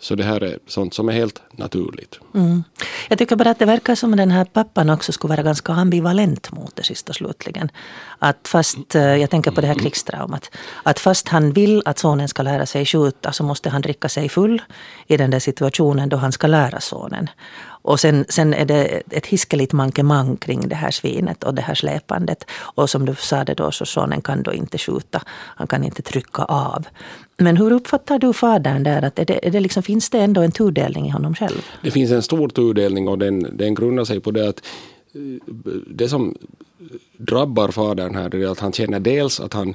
Så 0.00 0.14
det 0.14 0.24
här 0.24 0.42
är 0.42 0.58
sånt 0.66 0.94
som 0.94 1.08
är 1.08 1.12
helt 1.12 1.42
naturligt. 1.52 2.20
Mm. 2.34 2.64
Jag 3.08 3.18
tycker 3.18 3.36
bara 3.36 3.50
att 3.50 3.58
det 3.58 3.64
verkar 3.64 3.94
som 3.94 4.12
att 4.12 4.16
den 4.16 4.30
här 4.30 4.44
pappan 4.44 4.90
också 4.90 5.12
skulle 5.12 5.32
vara 5.32 5.42
ganska 5.42 5.72
ambivalent 5.72 6.52
mot 6.52 6.76
det 6.76 6.82
sist 6.82 7.08
och 7.08 7.14
slutligen. 7.14 7.70
Att 8.18 8.48
fast, 8.48 8.94
eh, 8.94 9.16
jag 9.16 9.30
tänker 9.30 9.50
på 9.50 9.60
det 9.60 9.66
här 9.66 9.74
krigstraumat, 9.74 10.50
att 10.82 10.98
fast 10.98 11.28
han 11.28 11.52
vill 11.52 11.82
att 11.84 11.98
sonen 11.98 12.28
ska 12.28 12.42
lära 12.42 12.66
sig 12.66 12.86
skjuta 12.86 13.32
så 13.32 13.44
måste 13.44 13.70
han 13.70 13.82
dricka 13.82 14.08
sig 14.08 14.28
full 14.28 14.62
i 15.06 15.16
den 15.16 15.30
där 15.30 15.40
situationen 15.40 16.08
då 16.08 16.16
han 16.16 16.32
ska 16.32 16.46
lära 16.46 16.80
sonen. 16.80 17.28
Och 17.82 18.00
sen, 18.00 18.24
sen 18.28 18.54
är 18.54 18.64
det 18.64 19.02
ett 19.10 19.26
hiskeligt 19.26 19.72
mankemang 19.72 20.36
kring 20.36 20.68
det 20.68 20.74
här 20.74 20.90
svinet 20.90 21.44
och 21.44 21.54
det 21.54 21.62
här 21.62 21.74
släpandet. 21.74 22.44
Och 22.76 22.90
som 22.90 23.06
du 23.06 23.14
sa 23.14 23.44
det 23.44 23.54
då 23.54 23.70
så 23.70 23.86
sonen 23.86 24.20
kan 24.20 24.42
då 24.42 24.52
inte 24.52 24.78
skjuta, 24.78 25.22
han 25.28 25.66
kan 25.66 25.84
inte 25.84 26.02
trycka 26.02 26.44
av. 26.44 26.86
Men 27.36 27.56
hur 27.56 27.72
uppfattar 27.72 28.18
du 28.18 28.32
fadern 28.32 28.82
där? 28.82 29.02
Att 29.02 29.18
är 29.18 29.24
det, 29.24 29.46
är 29.46 29.50
det 29.50 29.60
liksom, 29.60 29.82
finns 29.82 30.10
det 30.10 30.18
ändå 30.18 30.40
en 30.40 30.52
tudelning 30.52 31.06
i 31.06 31.10
honom 31.10 31.34
själv? 31.34 31.66
Det 31.82 31.90
finns 31.90 32.10
en 32.10 32.22
stor 32.22 32.48
tudelning 32.48 33.08
och 33.08 33.18
den, 33.18 33.56
den 33.56 33.74
grundar 33.74 34.04
sig 34.04 34.20
på 34.20 34.30
det 34.30 34.48
att 34.48 34.62
eh, 35.14 35.20
det 35.86 36.08
som 36.08 36.34
drabbar 37.16 37.68
fadern 37.68 38.14
här 38.14 38.34
är 38.34 38.46
att 38.46 38.60
han 38.60 38.72
känner 38.72 39.00
dels 39.00 39.40
att 39.40 39.52
han 39.52 39.74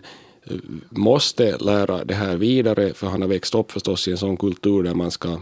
måste 0.90 1.58
lära 1.58 2.06
det 2.06 2.14
här 2.14 2.38
vidare 2.38 2.94
för 2.94 3.08
han 3.08 3.22
har 3.22 3.30
växt 3.30 3.56
upp 3.56 3.72
förstås 3.72 4.08
i 4.08 4.12
en 4.12 4.18
sån 4.18 4.38
kultur 4.38 4.84
där 4.84 4.94
man 4.94 5.12
ska 5.12 5.40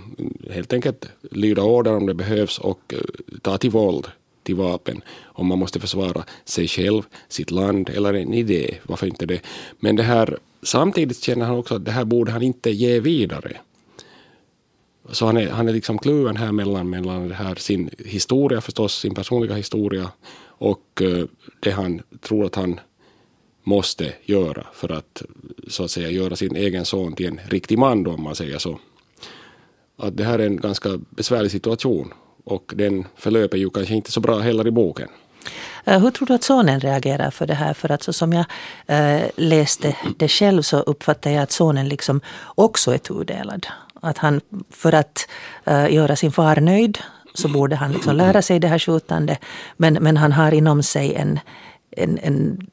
helt 0.49 0.73
enkelt 0.73 1.05
lyda 1.31 1.61
order 1.61 1.95
om 1.95 2.05
det 2.05 2.13
behövs 2.13 2.59
och 2.59 2.93
eh, 2.93 2.99
ta 3.41 3.57
till 3.57 3.69
våld 3.69 4.07
till 4.43 4.55
vapen 4.55 5.01
om 5.23 5.47
man 5.47 5.59
måste 5.59 5.79
försvara 5.79 6.23
sig 6.45 6.67
själv, 6.67 7.03
sitt 7.27 7.51
land 7.51 7.89
eller 7.89 8.13
en 8.13 8.33
idé, 8.33 8.75
varför 8.83 9.07
inte 9.07 9.25
det. 9.25 9.41
Men 9.79 9.95
det 9.95 10.03
här, 10.03 10.37
samtidigt 10.63 11.23
känner 11.23 11.45
han 11.45 11.57
också 11.57 11.75
att 11.75 11.85
det 11.85 11.91
här 11.91 12.05
borde 12.05 12.31
han 12.31 12.41
inte 12.41 12.71
ge 12.71 12.99
vidare. 12.99 13.57
Så 15.11 15.25
han 15.25 15.37
är, 15.37 15.49
han 15.49 15.69
är 15.69 15.73
liksom 15.73 15.99
kluven 15.99 16.37
här 16.37 16.51
mellan, 16.51 16.89
mellan 16.89 17.29
det 17.29 17.35
här 17.35 17.55
sin 17.55 17.89
historia 18.05 18.61
förstås, 18.61 18.99
sin 18.99 19.15
personliga 19.15 19.55
historia 19.55 20.11
och 20.45 21.01
eh, 21.01 21.25
det 21.59 21.71
han 21.71 22.01
tror 22.21 22.45
att 22.45 22.55
han 22.55 22.79
måste 23.63 24.13
göra 24.23 24.67
för 24.73 24.91
att 24.91 25.23
så 25.67 25.83
att 25.83 25.91
säga 25.91 26.09
göra 26.09 26.35
sin 26.35 26.55
egen 26.55 26.85
son 26.85 27.13
till 27.13 27.25
en 27.25 27.39
riktig 27.49 27.77
man 27.77 28.03
då 28.03 28.11
om 28.11 28.23
man 28.23 28.35
säger 28.35 28.57
så. 28.57 28.79
Att 29.97 30.17
det 30.17 30.23
här 30.23 30.39
är 30.39 30.45
en 30.45 30.57
ganska 30.57 30.89
besvärlig 31.09 31.51
situation 31.51 32.13
och 32.43 32.73
den 32.75 33.07
förlöper 33.15 33.57
ju 33.57 33.69
kanske 33.69 33.93
inte 33.93 34.11
så 34.11 34.19
bra 34.19 34.39
heller 34.39 34.67
i 34.67 34.71
boken. 34.71 35.09
Eh, 35.85 36.01
hur 36.01 36.11
tror 36.11 36.27
du 36.27 36.33
att 36.33 36.43
sonen 36.43 36.79
reagerar 36.79 37.31
för 37.31 37.45
det 37.45 37.53
här? 37.53 37.73
För 37.73 37.91
att 37.91 38.03
så 38.03 38.13
som 38.13 38.33
jag 38.33 38.45
eh, 38.87 39.29
läste 39.35 39.95
det 40.17 40.27
själv 40.27 40.61
så 40.61 40.79
uppfattar 40.79 41.31
jag 41.31 41.43
att 41.43 41.51
sonen 41.51 41.87
liksom 41.87 42.21
också 42.55 42.93
är 42.93 42.97
tudelad. 42.97 43.67
Att 44.01 44.17
han 44.17 44.41
för 44.69 44.93
att 44.93 45.27
eh, 45.65 45.93
göra 45.93 46.15
sin 46.15 46.31
far 46.31 46.61
nöjd 46.61 46.97
så 47.33 47.47
borde 47.47 47.75
han 47.75 47.91
liksom 47.91 48.15
lära 48.15 48.41
sig 48.41 48.59
det 48.59 48.67
här 48.67 48.79
skjutande. 48.79 49.37
Men, 49.77 49.93
men 49.93 50.17
han 50.17 50.31
har 50.31 50.51
inom 50.51 50.83
sig 50.83 51.15
en, 51.15 51.39
en, 51.91 52.19
en 52.23 52.67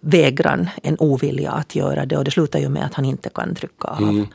vägran, 0.00 0.68
en 0.82 0.96
ovilja 0.98 1.50
att 1.50 1.74
göra 1.74 2.06
det 2.06 2.16
och 2.16 2.24
det 2.24 2.30
slutar 2.30 2.58
ju 2.58 2.68
med 2.68 2.84
att 2.84 2.94
han 2.94 3.04
inte 3.04 3.28
kan 3.28 3.54
trycka 3.54 3.88
av. 3.88 4.02
Mm. 4.02 4.26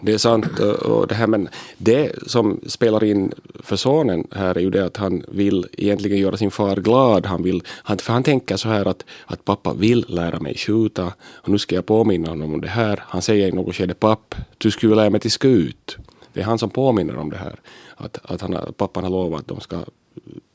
Det 0.00 0.12
är 0.12 0.18
sant. 0.18 0.60
Eh, 0.60 0.68
och 0.68 1.06
det, 1.06 1.14
här, 1.14 1.26
men 1.26 1.48
det 1.78 2.12
som 2.26 2.60
spelar 2.66 3.04
in 3.04 3.32
för 3.54 3.76
sonen 3.76 4.26
här 4.30 4.58
är 4.58 4.60
ju 4.60 4.70
det 4.70 4.86
att 4.86 4.96
han 4.96 5.24
vill 5.28 5.66
egentligen 5.72 6.18
göra 6.18 6.36
sin 6.36 6.50
far 6.50 6.76
glad. 6.76 7.26
Han 7.26 7.42
vill, 7.42 7.62
han, 7.68 7.98
för 7.98 8.12
han 8.12 8.22
tänker 8.22 8.56
så 8.56 8.68
här 8.68 8.88
att, 8.88 9.04
att 9.26 9.44
pappa 9.44 9.74
vill 9.74 10.04
lära 10.08 10.40
mig 10.40 10.56
skjuta 10.56 11.12
och 11.20 11.48
nu 11.48 11.58
ska 11.58 11.74
jag 11.74 11.86
påminna 11.86 12.28
honom 12.28 12.54
om 12.54 12.60
det 12.60 12.68
här. 12.68 13.02
Han 13.06 13.22
säger 13.22 13.48
i 13.48 13.52
något 13.52 13.74
skede 13.74 13.94
papp, 13.94 14.34
du 14.58 14.70
skulle 14.70 14.94
lära 14.94 15.10
mig 15.10 15.20
till 15.20 15.30
skut. 15.30 15.96
Det 16.32 16.40
är 16.40 16.44
han 16.44 16.58
som 16.58 16.70
påminner 16.70 17.16
om 17.16 17.30
det 17.30 17.36
här. 17.36 17.60
Att, 17.96 18.18
att 18.22 18.40
han, 18.40 18.74
pappan 18.76 19.04
har 19.04 19.10
lovat 19.10 19.40
att 19.40 19.48
de 19.48 19.60
ska 19.60 19.76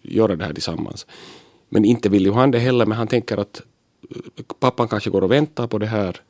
göra 0.01 0.35
det 0.35 0.45
här 0.45 0.53
tillsammans. 0.53 1.05
Men 1.69 1.85
inte 1.85 2.09
vill 2.09 2.25
ju 2.25 2.31
han 2.31 2.51
det 2.51 2.59
heller, 2.59 2.85
men 2.85 2.97
han 2.97 3.07
tänker 3.07 3.37
att 3.37 3.61
pappan 4.59 4.87
kanske 4.87 5.09
går 5.09 5.21
och 5.21 5.31
väntar 5.31 5.67
på 5.67 5.77
det 5.77 5.85
här 5.85 6.21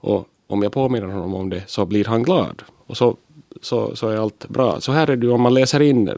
och 0.00 0.28
om 0.46 0.62
jag 0.62 0.72
påminner 0.72 1.06
honom 1.06 1.34
om 1.34 1.50
det 1.50 1.62
så 1.66 1.86
blir 1.86 2.04
han 2.04 2.22
glad. 2.22 2.62
Och 2.86 2.96
så, 2.96 3.16
så, 3.60 3.96
så 3.96 4.08
är 4.08 4.16
allt 4.16 4.48
bra. 4.48 4.80
Så 4.80 4.92
här 4.92 5.10
är 5.10 5.16
det 5.16 5.28
om 5.28 5.40
man 5.40 5.54
läser 5.54 5.82
in, 5.82 6.10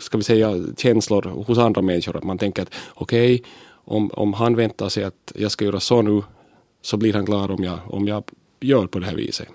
ska 0.00 0.18
vi 0.18 0.24
säga, 0.24 0.54
känslor 0.76 1.22
hos 1.22 1.58
andra 1.58 1.82
människor. 1.82 2.16
Att 2.16 2.24
man 2.24 2.38
tänker 2.38 2.62
att 2.62 2.74
okej, 2.94 3.34
okay, 3.34 3.50
om, 3.84 4.10
om 4.14 4.32
han 4.32 4.56
väntar 4.56 4.88
sig 4.88 5.04
att 5.04 5.32
jag 5.34 5.50
ska 5.50 5.64
göra 5.64 5.80
så 5.80 6.02
nu 6.02 6.22
så 6.82 6.96
blir 6.96 7.12
han 7.12 7.24
glad 7.24 7.50
om 7.50 7.64
jag, 7.64 7.78
om 7.86 8.08
jag 8.08 8.24
gör 8.60 8.86
på 8.86 8.98
det 8.98 9.06
här 9.06 9.14
viset. 9.14 9.48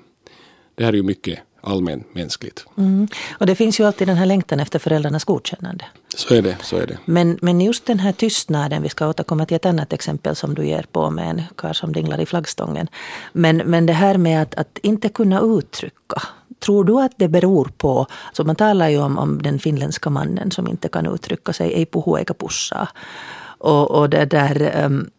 Det 0.76 0.84
här 0.84 0.94
är 0.94 0.98
ju 0.98 1.04
mycket 1.04 1.40
allmänmänskligt. 1.66 2.66
Mm. 2.78 3.08
Och 3.40 3.46
det 3.46 3.56
finns 3.56 3.80
ju 3.80 3.84
alltid 3.88 4.08
den 4.08 4.18
här 4.18 4.26
längtan 4.26 4.60
efter 4.60 4.80
föräldrarnas 4.80 5.24
godkännande. 5.24 5.86
Så 6.16 6.34
är 6.34 6.42
det. 6.42 6.58
Så 6.62 6.78
är 6.78 6.88
det. 6.88 6.98
Men, 7.06 7.40
men 7.42 7.62
just 7.62 7.86
den 7.86 8.00
här 8.00 8.12
tystnaden, 8.12 8.84
vi 8.84 8.90
ska 8.90 9.08
återkomma 9.08 9.46
till 9.46 9.56
ett 9.56 9.66
annat 9.66 9.94
exempel 9.94 10.36
som 10.36 10.56
du 10.56 10.68
ger 10.68 10.86
på 10.92 11.10
med 11.10 11.30
en 11.30 11.42
karl 11.56 11.74
som 11.74 11.94
dinglar 11.94 12.22
i 12.22 12.26
flaggstången. 12.26 12.88
Men, 13.34 13.58
men 13.58 13.86
det 13.86 13.94
här 13.94 14.18
med 14.18 14.42
att, 14.42 14.56
att 14.56 14.78
inte 14.84 15.10
kunna 15.10 15.42
uttrycka. 15.42 16.22
Tror 16.60 16.84
du 16.84 17.02
att 17.02 17.12
det 17.18 17.28
beror 17.28 17.72
på, 17.78 18.08
så 18.34 18.44
man 18.44 18.56
talar 18.56 18.90
ju 18.90 18.98
om, 18.98 19.18
om 19.18 19.42
den 19.42 19.60
finländska 19.60 20.10
mannen 20.10 20.52
som 20.52 20.68
inte 20.68 20.88
kan 20.90 21.06
uttrycka 21.06 21.54
sig, 21.54 21.74
ei 21.74 21.86
puhu 21.86 22.18
eikä 22.18 22.34
pussaa. 22.34 22.88
Och, 23.58 23.92
och 23.92 24.10
det 24.10 24.26
där, 24.26 24.86
um, 24.86 25.10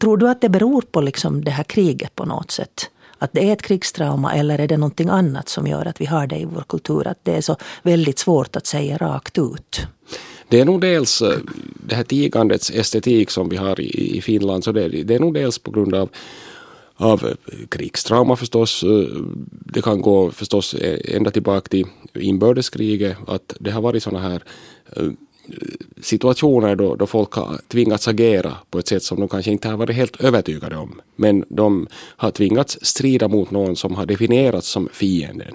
tror 0.00 0.16
du 0.16 0.28
att 0.28 0.40
det 0.40 0.48
beror 0.48 0.82
på 0.82 1.00
liksom 1.00 1.44
det 1.44 1.50
här 1.50 1.64
kriget 1.64 2.14
på 2.14 2.24
något 2.24 2.50
sätt? 2.50 2.90
Att 3.18 3.32
det 3.32 3.48
är 3.48 3.52
ett 3.52 3.62
krigstrauma 3.62 4.34
eller 4.34 4.58
är 4.58 4.68
det 4.68 4.76
någonting 4.76 5.08
annat 5.08 5.48
som 5.48 5.66
gör 5.66 5.86
att 5.86 6.00
vi 6.00 6.06
har 6.06 6.26
det 6.26 6.36
i 6.36 6.44
vår 6.44 6.64
kultur? 6.68 7.06
Att 7.06 7.18
det 7.22 7.32
är 7.32 7.40
så 7.40 7.56
väldigt 7.82 8.18
svårt 8.18 8.56
att 8.56 8.66
säga 8.66 8.96
rakt 8.96 9.38
ut. 9.38 9.80
Det 10.48 10.60
är 10.60 10.64
nog 10.64 10.80
dels 10.80 11.22
eh, 11.22 11.38
det 11.88 11.94
här 11.94 12.04
tigandets 12.04 12.70
estetik 12.70 13.30
som 13.30 13.48
vi 13.48 13.56
har 13.56 13.80
i, 13.80 14.16
i 14.16 14.22
Finland. 14.22 14.64
Så 14.64 14.72
det, 14.72 14.88
det 14.88 15.14
är 15.14 15.20
nog 15.20 15.34
dels 15.34 15.58
på 15.58 15.70
grund 15.70 15.94
av 15.94 16.08
av 16.96 17.24
eh, 17.24 17.66
krigstrauma 17.68 18.36
förstås. 18.36 18.82
Eh, 18.82 19.08
det 19.50 19.82
kan 19.82 20.02
gå 20.02 20.30
förstås 20.30 20.74
e, 20.74 21.16
ända 21.16 21.30
tillbaka 21.30 21.68
till 21.68 21.86
inbördeskriget. 22.14 23.16
Att 23.26 23.56
det 23.60 23.70
har 23.70 23.80
varit 23.80 24.02
sådana 24.02 24.28
här 24.28 24.42
situationer 26.02 26.76
då, 26.76 26.96
då 26.96 27.06
folk 27.06 27.32
har 27.32 27.60
tvingats 27.68 28.08
agera 28.08 28.56
på 28.70 28.78
ett 28.78 28.88
sätt 28.88 29.02
som 29.02 29.20
de 29.20 29.28
kanske 29.28 29.50
inte 29.50 29.68
har 29.68 29.76
varit 29.76 29.96
helt 29.96 30.20
övertygade 30.20 30.76
om. 30.76 31.00
Men 31.16 31.44
de 31.48 31.86
har 31.94 32.30
tvingats 32.30 32.78
strida 32.82 33.28
mot 33.28 33.50
någon 33.50 33.76
som 33.76 33.94
har 33.94 34.06
definierats 34.06 34.68
som 34.68 34.88
fienden. 34.92 35.54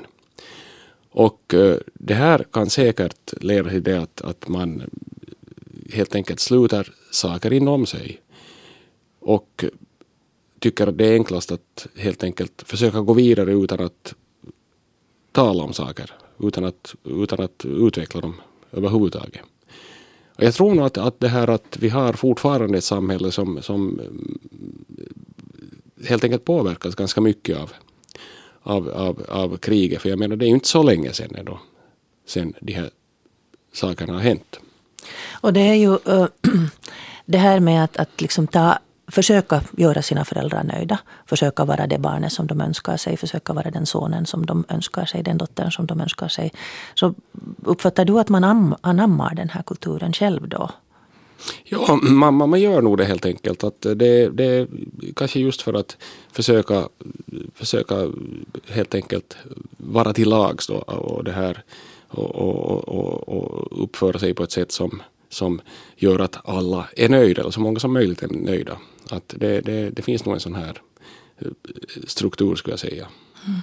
Och 1.11 1.53
eh, 1.53 1.77
det 1.93 2.13
här 2.13 2.45
kan 2.51 2.69
säkert 2.69 3.43
leda 3.43 3.69
till 3.69 3.83
det 3.83 4.01
att, 4.01 4.21
att 4.21 4.47
man 4.47 4.83
helt 5.93 6.15
enkelt 6.15 6.39
slutar 6.39 6.93
saker 7.11 7.53
inom 7.53 7.85
sig. 7.85 8.21
Och 9.19 9.65
tycker 10.59 10.87
att 10.87 10.97
det 10.97 11.07
är 11.07 11.13
enklast 11.13 11.51
att 11.51 11.87
helt 11.95 12.23
enkelt 12.23 12.63
försöka 12.65 13.01
gå 13.01 13.13
vidare 13.13 13.51
utan 13.51 13.79
att 13.79 14.15
tala 15.31 15.63
om 15.63 15.73
saker. 15.73 16.11
Utan 16.39 16.65
att, 16.65 16.95
utan 17.03 17.41
att 17.41 17.65
utveckla 17.65 18.21
dem 18.21 18.35
överhuvudtaget. 18.71 19.41
Jag 20.41 20.53
tror 20.53 20.75
nog 20.75 20.85
att, 20.85 20.97
att 20.97 21.19
det 21.19 21.27
här 21.27 21.47
att 21.47 21.77
vi 21.79 21.89
har 21.89 22.13
fortfarande 22.13 22.77
ett 22.77 22.83
samhälle 22.83 23.31
som, 23.31 23.61
som 23.61 23.99
eh, 23.99 24.05
helt 26.09 26.23
enkelt 26.23 26.45
påverkas 26.45 26.95
ganska 26.95 27.21
mycket 27.21 27.57
av, 27.57 27.71
av, 28.63 28.89
av, 28.89 29.25
av 29.29 29.57
kriget. 29.57 30.01
För 30.01 30.09
jag 30.09 30.19
menar 30.19 30.35
det 30.35 30.45
är 30.45 30.47
ju 30.47 30.53
inte 30.53 30.67
så 30.67 30.83
länge 30.83 31.13
sedan 31.13 31.35
ändå, 31.35 31.59
sedan 32.27 32.53
de 32.59 32.73
här 32.73 32.89
sakerna 33.73 34.13
har 34.13 34.19
hänt. 34.19 34.59
Och 35.31 35.53
det 35.53 35.59
är 35.61 35.75
ju 35.75 35.93
äh, 35.93 36.27
det 37.25 37.37
här 37.37 37.59
med 37.59 37.83
att, 37.83 37.97
att 37.97 38.21
liksom 38.21 38.47
ta 38.47 38.79
försöka 39.11 39.61
göra 39.77 40.01
sina 40.01 40.25
föräldrar 40.25 40.63
nöjda. 40.63 40.99
Försöka 41.25 41.65
vara 41.65 41.87
det 41.87 41.97
barnet 41.97 42.33
som 42.33 42.47
de 42.47 42.61
önskar 42.61 42.97
sig. 42.97 43.17
Försöka 43.17 43.53
vara 43.53 43.71
den 43.71 43.85
sonen 43.85 44.25
som 44.25 44.45
de 44.45 44.65
önskar 44.69 45.05
sig. 45.05 45.23
Den 45.23 45.37
dottern 45.37 45.71
som 45.71 45.85
de 45.85 46.01
önskar 46.01 46.27
sig. 46.27 46.51
Så 46.95 47.13
uppfattar 47.63 48.05
du 48.05 48.19
att 48.19 48.29
man 48.29 48.75
anammar 48.81 49.35
den 49.35 49.49
här 49.49 49.63
kulturen 49.63 50.13
själv 50.13 50.49
då? 50.49 50.69
Ja, 51.63 51.99
man, 52.01 52.33
man 52.33 52.61
gör 52.61 52.81
nog 52.81 52.97
det 52.97 53.05
helt 53.05 53.25
enkelt. 53.25 53.63
Att 53.63 53.81
det, 53.81 54.29
det 54.29 54.67
kanske 55.15 55.39
just 55.39 55.61
för 55.61 55.73
att 55.73 55.97
försöka, 56.31 56.89
försöka 57.53 57.95
helt 58.69 58.95
enkelt 58.95 59.37
vara 59.77 60.13
till 60.13 60.29
lags 60.29 60.67
då, 60.67 60.75
och 60.75 61.23
det 61.23 61.31
här 61.31 61.63
och, 62.09 62.35
och, 62.35 62.87
och, 62.87 63.29
och 63.29 63.83
uppföra 63.83 64.19
sig 64.19 64.33
på 64.33 64.43
ett 64.43 64.51
sätt 64.51 64.71
som, 64.71 65.01
som 65.29 65.61
gör 65.95 66.19
att 66.19 66.37
alla 66.43 66.87
är 66.95 67.09
nöjda, 67.09 67.41
eller 67.41 67.51
så 67.51 67.61
många 67.61 67.79
som 67.79 67.93
möjligt 67.93 68.23
är 68.23 68.27
nöjda. 68.27 68.77
Att 69.11 69.33
det, 69.37 69.61
det, 69.61 69.89
det 69.89 70.01
finns 70.01 70.25
nog 70.25 70.33
en 70.33 70.39
sån 70.39 70.55
här 70.55 70.81
eh, 71.37 71.47
struktur 72.07 72.55
skulle 72.55 72.73
jag 72.73 72.79
säga. 72.79 73.07
Mm. 73.47 73.61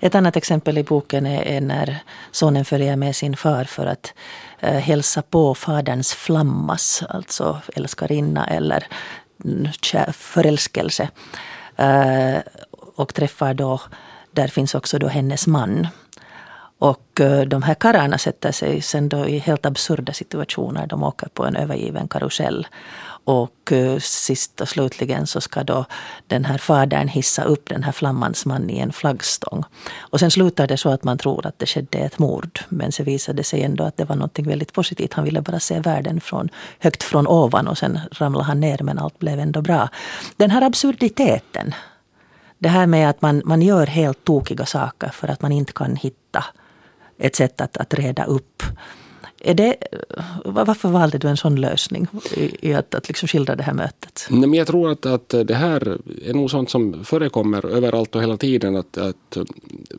Ett 0.00 0.14
annat 0.14 0.36
exempel 0.36 0.78
i 0.78 0.82
boken 0.82 1.26
är 1.26 1.60
när 1.60 1.98
sonen 2.30 2.64
följer 2.64 2.96
med 2.96 3.16
sin 3.16 3.36
far 3.36 3.64
för 3.64 3.86
att 3.86 4.14
eh, 4.60 4.78
hälsa 4.78 5.22
på 5.22 5.54
faderns 5.54 6.14
flammas, 6.14 7.02
alltså 7.08 7.60
älskarinna 7.74 8.46
eller 8.46 8.86
mm, 9.44 9.68
förälskelse. 10.12 11.08
Eh, 11.76 12.38
och 12.94 13.14
träffar 13.14 13.54
då, 13.54 13.80
där 14.30 14.48
finns 14.48 14.74
också 14.74 14.98
då 14.98 15.08
hennes 15.08 15.46
man. 15.46 15.86
Och 16.78 17.20
eh, 17.20 17.40
de 17.40 17.62
här 17.62 17.74
karlarna 17.74 18.18
sätter 18.18 18.52
sig 18.52 18.82
sen 18.82 19.08
då 19.08 19.28
i 19.28 19.38
helt 19.38 19.66
absurda 19.66 20.12
situationer. 20.12 20.86
De 20.86 21.02
åker 21.02 21.28
på 21.28 21.44
en 21.44 21.56
övergiven 21.56 22.08
karusell. 22.08 22.66
Och 23.24 23.72
eh, 23.72 23.98
sist 23.98 24.60
och 24.60 24.68
slutligen 24.68 25.26
så 25.26 25.40
ska 25.40 25.64
då 25.64 25.84
den 26.26 26.44
här 26.44 26.58
fadern 26.58 27.08
hissa 27.08 27.44
upp 27.44 27.68
den 27.68 27.82
här 27.82 27.92
flammans 27.92 28.46
man 28.46 28.70
i 28.70 28.78
en 28.78 28.92
flaggstång. 28.92 29.64
Och 29.98 30.20
sen 30.20 30.30
slutar 30.30 30.66
det 30.66 30.76
så 30.76 30.88
att 30.88 31.04
man 31.04 31.18
tror 31.18 31.46
att 31.46 31.58
det 31.58 31.66
skedde 31.66 31.98
ett 31.98 32.18
mord. 32.18 32.60
Men 32.68 32.92
så 32.92 33.02
visade 33.02 33.36
det 33.36 33.44
sig 33.44 33.62
ändå 33.62 33.84
att 33.84 33.96
det 33.96 34.04
var 34.04 34.16
något 34.16 34.38
väldigt 34.38 34.72
positivt. 34.72 35.12
Han 35.12 35.24
ville 35.24 35.42
bara 35.42 35.60
se 35.60 35.80
världen 35.80 36.20
från, 36.20 36.48
högt 36.78 37.02
från 37.02 37.26
ovan 37.26 37.68
och 37.68 37.78
sen 37.78 38.00
ramlade 38.10 38.44
han 38.44 38.60
ner 38.60 38.78
men 38.82 38.98
allt 38.98 39.18
blev 39.18 39.38
ändå 39.38 39.62
bra. 39.62 39.88
Den 40.36 40.50
här 40.50 40.62
absurditeten. 40.62 41.74
Det 42.58 42.68
här 42.68 42.86
med 42.86 43.10
att 43.10 43.22
man, 43.22 43.42
man 43.44 43.62
gör 43.62 43.86
helt 43.86 44.24
tokiga 44.24 44.66
saker 44.66 45.08
för 45.08 45.28
att 45.28 45.42
man 45.42 45.52
inte 45.52 45.72
kan 45.72 45.96
hitta 45.96 46.44
ett 47.18 47.36
sätt 47.36 47.60
att, 47.60 47.76
att 47.76 47.94
reda 47.94 48.24
upp 48.24 48.62
är 49.44 49.54
det, 49.54 49.76
varför 50.44 50.88
valde 50.88 51.18
du 51.18 51.28
en 51.28 51.36
sån 51.36 51.60
lösning 51.60 52.06
i, 52.36 52.68
i 52.68 52.74
att, 52.74 52.94
att 52.94 53.08
liksom 53.08 53.28
skildra 53.28 53.56
det 53.56 53.62
här 53.62 53.74
mötet? 53.74 54.26
Nej, 54.30 54.48
men 54.48 54.54
jag 54.54 54.66
tror 54.66 54.90
att, 54.90 55.06
att 55.06 55.28
det 55.28 55.54
här 55.54 55.98
är 56.24 56.34
nog 56.34 56.50
sånt 56.50 56.70
som 56.70 57.04
förekommer 57.04 57.66
överallt 57.66 58.14
och 58.14 58.22
hela 58.22 58.36
tiden. 58.36 58.76
Att, 58.76 58.98
att, 58.98 59.36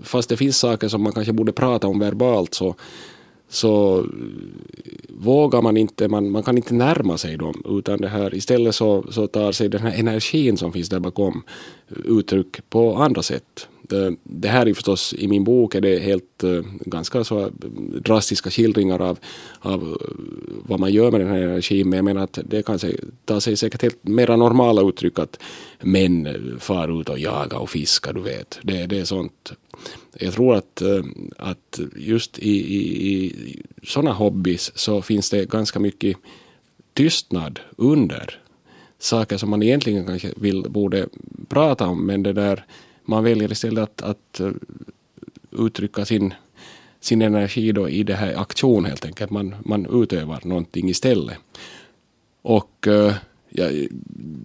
fast 0.04 0.30
det 0.30 0.38
finns 0.38 0.58
saker 0.58 0.88
som 0.88 1.04
man 1.04 1.14
kanske 1.14 1.34
borde 1.34 1.52
prata 1.52 1.88
om 1.88 2.00
verbalt 2.00 2.54
så, 2.54 2.76
så 3.54 4.00
eh, 4.00 4.06
vågar 5.10 5.62
man 5.62 5.78
inte, 5.78 6.08
man, 6.08 6.32
man 6.32 6.44
kan 6.44 6.58
inte 6.58 6.74
närma 6.74 7.18
sig 7.18 7.38
dem. 7.38 7.64
Utan 7.66 8.02
det 8.02 8.08
här, 8.08 8.36
istället 8.36 8.76
så, 8.76 9.06
så 9.10 9.28
tar 9.28 9.52
sig 9.52 9.70
den 9.70 9.82
här 9.82 10.00
energin 10.00 10.58
som 10.58 10.74
finns 10.74 10.90
där 10.90 11.00
bakom 11.00 11.44
eh, 11.90 11.98
uttryck 12.06 12.70
på 12.70 12.96
andra 12.96 13.22
sätt. 13.22 13.68
Det, 13.82 14.16
det 14.24 14.48
här 14.48 14.66
är 14.66 14.74
förstås, 14.74 15.14
i 15.18 15.28
min 15.28 15.44
bok 15.44 15.76
är 15.76 15.82
det 15.82 16.00
helt 16.00 16.44
eh, 16.44 16.62
ganska 16.86 17.24
så 17.24 17.50
drastiska 18.02 18.50
skildringar 18.50 19.02
av, 19.02 19.20
av 19.60 19.98
vad 20.68 20.80
man 20.80 20.92
gör 20.92 21.12
med 21.12 21.20
den 21.22 21.30
här 21.30 21.42
energin. 21.42 21.90
Men 21.90 21.98
jag 21.98 22.06
menar 22.06 22.24
att 22.24 22.40
det 22.44 22.66
kan 22.66 22.80
sig, 22.80 23.00
ta 23.26 23.42
sig 23.42 23.58
säkert 23.58 23.82
helt 23.82 24.04
mera 24.04 24.36
normala 24.36 24.82
uttryck 24.82 25.20
att 25.20 25.40
män 25.82 26.28
far 26.60 27.02
ut 27.02 27.10
och 27.10 27.20
jagar 27.20 27.58
och 27.58 27.70
fiskar, 27.70 28.14
du 28.14 28.22
vet. 28.22 28.60
Det, 28.64 28.86
det 28.86 29.00
är 29.00 29.06
sånt. 29.06 29.54
Jag 30.20 30.34
tror 30.34 30.56
att, 30.56 30.82
eh, 30.82 31.04
att 31.38 31.80
just 31.96 32.40
i, 32.40 32.76
i, 32.76 33.14
i 33.14 33.34
sådana 33.84 34.14
hobbys 34.14 34.72
så 34.76 35.02
finns 35.02 35.30
det 35.30 35.50
ganska 35.50 35.80
mycket 35.80 36.18
tystnad 36.94 37.60
under 37.78 38.40
saker 39.00 39.38
som 39.38 39.50
man 39.50 39.64
egentligen 39.64 40.06
kanske 40.06 40.34
vill, 40.38 40.62
borde 40.70 41.08
prata 41.50 41.88
om 41.88 42.06
men 42.06 42.24
det 42.24 42.34
där 42.34 42.66
man 43.06 43.24
väljer 43.24 43.52
istället 43.52 43.84
att, 43.84 44.02
att 44.02 44.40
eh, 44.40 44.52
uttrycka 45.52 46.06
sin, 46.06 46.34
sin 47.00 47.22
energi 47.22 47.72
då 47.72 47.90
i 47.90 48.04
det 48.04 48.16
här 48.16 48.36
aktion 48.36 48.86
helt 48.86 49.06
enkelt. 49.06 49.32
Man, 49.32 49.56
man 49.66 50.04
utövar 50.04 50.40
någonting 50.44 50.90
istället. 50.90 51.38
Och 52.42 52.88
eh, 52.88 53.14
jag, 53.50 53.88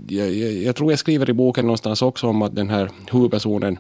jag, 0.08 0.32
jag, 0.36 0.76
tror 0.76 0.92
jag 0.92 0.98
skriver 0.98 1.30
i 1.30 1.32
boken 1.32 1.66
någonstans 1.66 2.02
också 2.02 2.26
om 2.26 2.42
att 2.42 2.54
den 2.54 2.70
här 2.70 2.90
huvudpersonen 3.10 3.78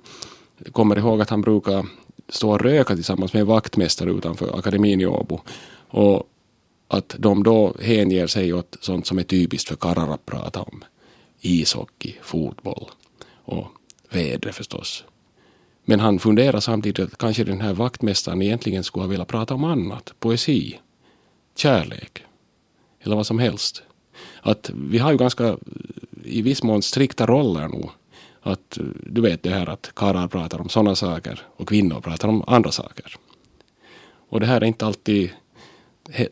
kommer 0.72 0.98
ihåg 0.98 1.20
att 1.20 1.30
han 1.30 1.40
brukar 1.40 1.86
stå 2.28 2.50
och 2.50 2.60
röka 2.60 2.94
tillsammans 2.94 3.32
med 3.32 3.40
en 3.40 3.46
vaktmästare 3.46 4.10
utanför 4.10 4.58
akademin 4.58 5.00
i 5.00 5.06
Åbo. 5.06 5.40
Och 5.88 6.28
att 6.88 7.16
de 7.18 7.42
då 7.42 7.74
hänger 7.80 8.26
sig 8.26 8.52
åt 8.52 8.76
sånt 8.80 9.06
som 9.06 9.18
är 9.18 9.22
typiskt 9.22 9.68
för 9.68 9.76
karlar 9.76 10.14
att 10.14 10.26
prata 10.26 10.60
om. 10.60 10.84
Ishockey, 11.40 12.14
fotboll 12.22 12.90
och 13.44 13.66
vädret 14.10 14.54
förstås. 14.54 15.04
Men 15.84 16.00
han 16.00 16.18
funderar 16.18 16.60
samtidigt 16.60 17.06
att 17.12 17.18
kanske 17.18 17.44
den 17.44 17.60
här 17.60 17.72
vaktmästaren 17.72 18.42
egentligen 18.42 18.84
skulle 18.84 19.04
ha 19.04 19.10
velat 19.10 19.28
prata 19.28 19.54
om 19.54 19.64
annat, 19.64 20.14
poesi, 20.18 20.78
kärlek 21.56 22.24
eller 23.00 23.16
vad 23.16 23.26
som 23.26 23.38
helst. 23.38 23.82
Att 24.42 24.70
vi 24.74 24.98
har 24.98 25.12
ju 25.12 25.18
ganska 25.18 25.56
i 26.24 26.42
viss 26.42 26.62
mån 26.62 26.82
strikta 26.82 27.26
roller 27.26 27.68
nu. 27.68 27.88
Att 28.48 28.78
eh, 28.78 28.84
du 29.06 29.20
vet 29.20 29.42
det 29.42 29.50
här 29.50 29.68
att 29.68 29.94
karlar 29.94 30.28
pratar 30.28 30.60
om 30.60 30.68
sådana 30.68 30.94
saker 30.94 31.40
och 31.56 31.68
kvinnor 31.68 32.00
pratar 32.00 32.28
om 32.28 32.44
andra 32.46 32.70
saker. 32.70 33.16
Och 34.28 34.40
det 34.40 34.46
här 34.46 34.60
är 34.60 34.64
inte 34.64 34.86
alltid 34.86 35.30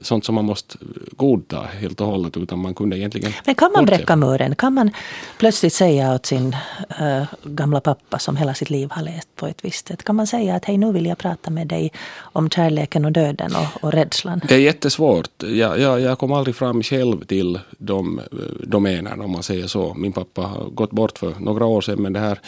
sånt 0.01 0.25
som 0.25 0.35
man 0.35 0.45
måste 0.45 0.79
godta 1.17 1.63
helt 1.63 2.01
och 2.01 2.07
hållet 2.07 2.37
utan 2.37 2.59
man 2.59 2.75
kunde 2.75 2.99
egentligen 2.99 3.33
Men 3.47 3.55
kan 3.55 3.73
man 3.73 3.85
bräcka 3.85 4.17
muren? 4.17 4.55
Kan 4.55 4.75
man 4.75 4.91
plötsligt 5.39 5.73
säga 5.73 6.15
åt 6.15 6.27
sin 6.27 6.57
äh, 7.01 7.23
gamla 7.45 7.81
pappa 7.81 8.19
som 8.19 8.37
hela 8.37 8.55
sitt 8.55 8.71
liv 8.71 8.89
har 8.91 9.03
läst 9.03 9.37
på 9.37 9.47
ett 9.47 9.65
visst 9.65 9.89
sätt. 9.89 10.03
Kan 10.03 10.17
man 10.17 10.27
säga 10.27 10.55
att 10.55 10.65
hej 10.65 10.79
nu 10.79 10.93
vill 10.93 11.07
jag 11.07 11.19
prata 11.19 11.51
med 11.51 11.67
dig 11.67 11.93
om 12.19 12.51
kärleken 12.51 13.05
och 13.05 13.13
döden 13.13 13.53
och, 13.57 13.85
och 13.85 13.93
rädslan? 13.93 14.41
Det 14.49 14.55
är 14.55 14.59
jättesvårt. 14.59 15.43
Jag, 15.43 15.81
jag, 15.81 16.01
jag 16.01 16.19
kom 16.19 16.33
aldrig 16.33 16.57
fram 16.57 16.83
själv 16.83 17.25
till 17.25 17.61
de 17.79 18.21
domänerna 18.61 19.25
om 19.25 19.31
man 19.31 19.43
säger 19.43 19.67
så. 19.67 19.95
Min 19.95 20.13
pappa 20.13 20.43
har 20.43 20.65
gått 20.65 20.91
bort 20.91 21.19
för 21.19 21.35
några 21.41 21.67
år 21.67 21.81
sedan 21.81 22.03
men 22.03 22.13
det 22.13 22.21
här 22.21 22.39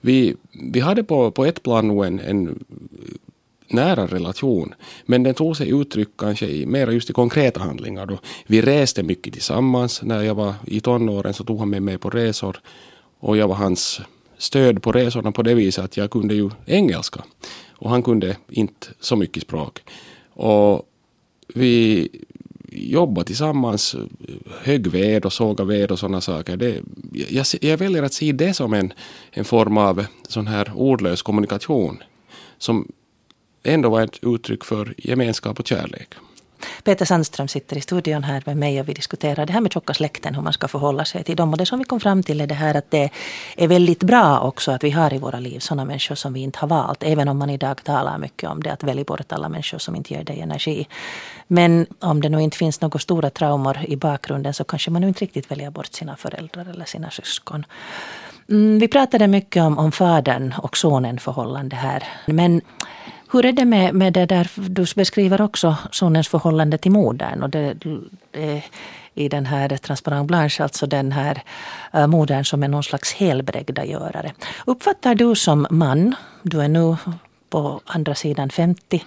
vi, 0.00 0.36
vi 0.72 0.80
hade 0.80 1.04
på, 1.04 1.30
på 1.30 1.44
ett 1.44 1.62
plan 1.62 1.88
nog 1.88 2.04
en, 2.04 2.20
en 2.20 2.64
nära 3.72 4.06
relation. 4.06 4.74
Men 5.06 5.22
den 5.22 5.34
tog 5.34 5.56
sig 5.56 5.70
uttryck 5.70 6.08
kanske 6.18 6.46
i, 6.46 6.66
mera 6.66 6.92
just 6.92 7.10
i 7.10 7.12
konkreta 7.12 7.60
handlingar. 7.60 8.06
Då. 8.06 8.18
Vi 8.46 8.62
reste 8.62 9.02
mycket 9.02 9.32
tillsammans. 9.32 10.02
När 10.02 10.22
jag 10.22 10.34
var 10.34 10.54
i 10.66 10.80
tonåren 10.80 11.34
så 11.34 11.44
tog 11.44 11.58
han 11.58 11.70
med 11.70 11.82
mig 11.82 11.98
på 11.98 12.10
resor. 12.10 12.60
Och 13.20 13.36
jag 13.36 13.48
var 13.48 13.54
hans 13.54 14.00
stöd 14.38 14.82
på 14.82 14.92
resorna 14.92 15.32
på 15.32 15.42
det 15.42 15.54
viset 15.54 15.84
att 15.84 15.96
jag 15.96 16.10
kunde 16.10 16.34
ju 16.34 16.50
engelska. 16.66 17.24
Och 17.70 17.90
han 17.90 18.02
kunde 18.02 18.36
inte 18.48 18.86
så 19.00 19.16
mycket 19.16 19.42
språk. 19.42 19.80
Och 20.30 20.88
vi 21.54 22.08
jobbade 22.72 23.26
tillsammans, 23.26 23.96
högg 24.62 24.86
ved 24.86 25.24
och 25.24 25.32
såga 25.32 25.64
ved 25.64 25.90
och 25.90 25.98
sådana 25.98 26.20
saker. 26.20 26.56
Det, 26.56 26.82
jag, 27.28 27.46
jag 27.60 27.78
väljer 27.78 28.02
att 28.02 28.12
se 28.12 28.32
det 28.32 28.54
som 28.54 28.72
en, 28.72 28.92
en 29.30 29.44
form 29.44 29.78
av 29.78 30.04
sån 30.28 30.46
här 30.46 30.72
ordlös 30.74 31.22
kommunikation 31.22 32.02
som 32.58 32.92
ändå 33.62 33.88
var 33.88 34.00
ett 34.00 34.18
uttryck 34.22 34.64
för 34.64 34.94
gemenskap 34.98 35.60
och 35.60 35.66
kärlek. 35.66 36.14
Peter 36.82 37.04
Sandström 37.04 37.48
sitter 37.48 37.76
i 37.76 37.80
studion 37.80 38.24
här 38.24 38.42
med 38.46 38.56
mig 38.56 38.80
och 38.80 38.88
vi 38.88 38.94
diskuterar 38.94 39.46
det 39.46 39.52
här 39.52 39.60
med 39.60 39.72
tjocka 39.72 39.94
släkten, 39.94 40.34
hur 40.34 40.42
man 40.42 40.52
ska 40.52 40.68
förhålla 40.68 41.04
sig 41.04 41.24
till 41.24 41.36
dem. 41.36 41.52
Och 41.52 41.58
det 41.58 41.66
som 41.66 41.78
vi 41.78 41.84
kom 41.84 42.00
fram 42.00 42.22
till 42.22 42.40
är 42.40 42.46
det 42.46 42.54
här 42.54 42.74
att 42.74 42.90
det 42.90 43.10
är 43.56 43.68
väldigt 43.68 44.02
bra 44.02 44.40
också 44.40 44.72
att 44.72 44.84
vi 44.84 44.90
har 44.90 45.14
i 45.14 45.18
våra 45.18 45.40
liv 45.40 45.58
sådana 45.58 45.84
människor 45.84 46.14
som 46.14 46.32
vi 46.32 46.40
inte 46.40 46.58
har 46.58 46.68
valt. 46.68 47.02
Även 47.02 47.28
om 47.28 47.38
man 47.38 47.50
idag 47.50 47.84
talar 47.84 48.18
mycket 48.18 48.50
om 48.50 48.62
det, 48.62 48.72
att 48.72 48.82
välja 48.82 49.04
bort 49.04 49.32
alla 49.32 49.48
människor 49.48 49.78
som 49.78 49.96
inte 49.96 50.14
ger 50.14 50.24
dig 50.24 50.40
energi. 50.40 50.88
Men 51.46 51.86
om 51.98 52.20
det 52.20 52.28
nu 52.28 52.42
inte 52.42 52.56
finns 52.56 52.80
några 52.80 52.98
stora 52.98 53.30
traumor 53.30 53.78
i 53.88 53.96
bakgrunden 53.96 54.54
så 54.54 54.64
kanske 54.64 54.90
man 54.90 55.02
nu 55.02 55.08
inte 55.08 55.24
riktigt 55.24 55.50
väljer 55.50 55.70
bort 55.70 55.94
sina 55.94 56.16
föräldrar 56.16 56.70
eller 56.70 56.84
sina 56.84 57.10
syskon. 57.10 57.64
Mm, 58.48 58.78
vi 58.78 58.88
pratade 58.88 59.26
mycket 59.26 59.62
om, 59.62 59.78
om 59.78 59.92
fadern 59.92 60.54
och 60.62 60.76
sonen 60.76 61.18
förhållande 61.18 61.76
här. 61.76 62.04
Men 62.26 62.60
hur 63.30 63.44
är 63.44 63.52
det 63.52 63.64
med, 63.64 63.94
med 63.94 64.12
det 64.12 64.26
där, 64.26 64.50
du 64.54 64.86
beskriver 64.96 65.40
också 65.40 65.76
sonens 65.92 66.28
förhållande 66.28 66.78
till 66.78 66.92
modern. 66.92 67.42
Och 67.42 67.50
det, 67.50 67.74
det, 68.32 68.62
I 69.14 69.28
den 69.28 69.46
här 69.46 69.76
Transparent 69.76 70.26
Blanche, 70.28 70.62
alltså 70.62 70.86
den 70.86 71.12
här 71.12 71.42
eh, 71.92 72.06
modern 72.06 72.44
som 72.44 72.62
är 72.62 72.68
någon 72.68 72.82
slags 72.82 73.12
helbrägdagörare. 73.12 74.32
Uppfattar 74.66 75.14
du 75.14 75.34
som 75.34 75.66
man, 75.70 76.14
du 76.42 76.60
är 76.60 76.68
nu 76.68 76.96
på 77.50 77.80
andra 77.84 78.14
sidan 78.14 78.50
50, 78.50 79.04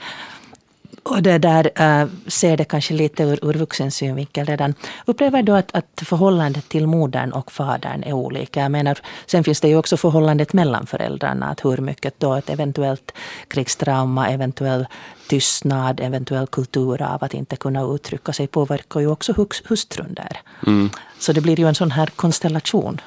och 1.12 1.24
det 1.24 1.38
där 1.38 1.72
äh, 1.76 2.08
ser 2.28 2.58
det 2.58 2.64
kanske 2.64 2.94
lite 2.94 3.24
ur, 3.24 3.46
ur 3.46 3.54
vuxens 3.54 3.96
synvinkel 3.96 4.46
redan. 4.46 4.74
Upplever 5.06 5.44
du 5.44 5.52
att, 5.52 5.76
att 5.76 6.04
förhållandet 6.06 6.70
till 6.70 6.88
modern 6.88 7.32
och 7.32 7.52
fadern 7.52 8.04
är 8.04 8.14
olika? 8.14 8.62
Jag 8.62 8.72
menar, 8.72 9.00
sen 9.26 9.44
finns 9.44 9.62
det 9.62 9.68
ju 9.68 9.78
också 9.78 9.98
förhållandet 9.98 10.54
mellan 10.54 10.86
föräldrarna. 10.86 11.46
Att 11.46 11.66
hur 11.66 11.78
mycket 11.78 12.20
då 12.20 12.34
ett 12.34 12.50
eventuellt 12.50 13.12
krigstrauma, 13.48 14.30
eventuell 14.30 14.88
tystnad, 15.28 16.00
eventuell 16.00 16.48
kultur 16.48 17.02
av 17.02 17.24
att 17.24 17.34
inte 17.34 17.56
kunna 17.56 17.82
uttrycka 17.96 18.34
sig 18.34 18.48
påverkar 18.48 19.00
ju 19.00 19.08
också 19.08 19.34
hustrun 19.68 20.14
där. 20.14 20.38
Mm. 20.68 20.90
Så 21.20 21.34
det 21.34 21.42
blir 21.42 21.60
ju 21.60 21.68
en 21.68 21.76
sån 21.76 21.92
här 21.92 22.08
konstellation. 22.08 23.02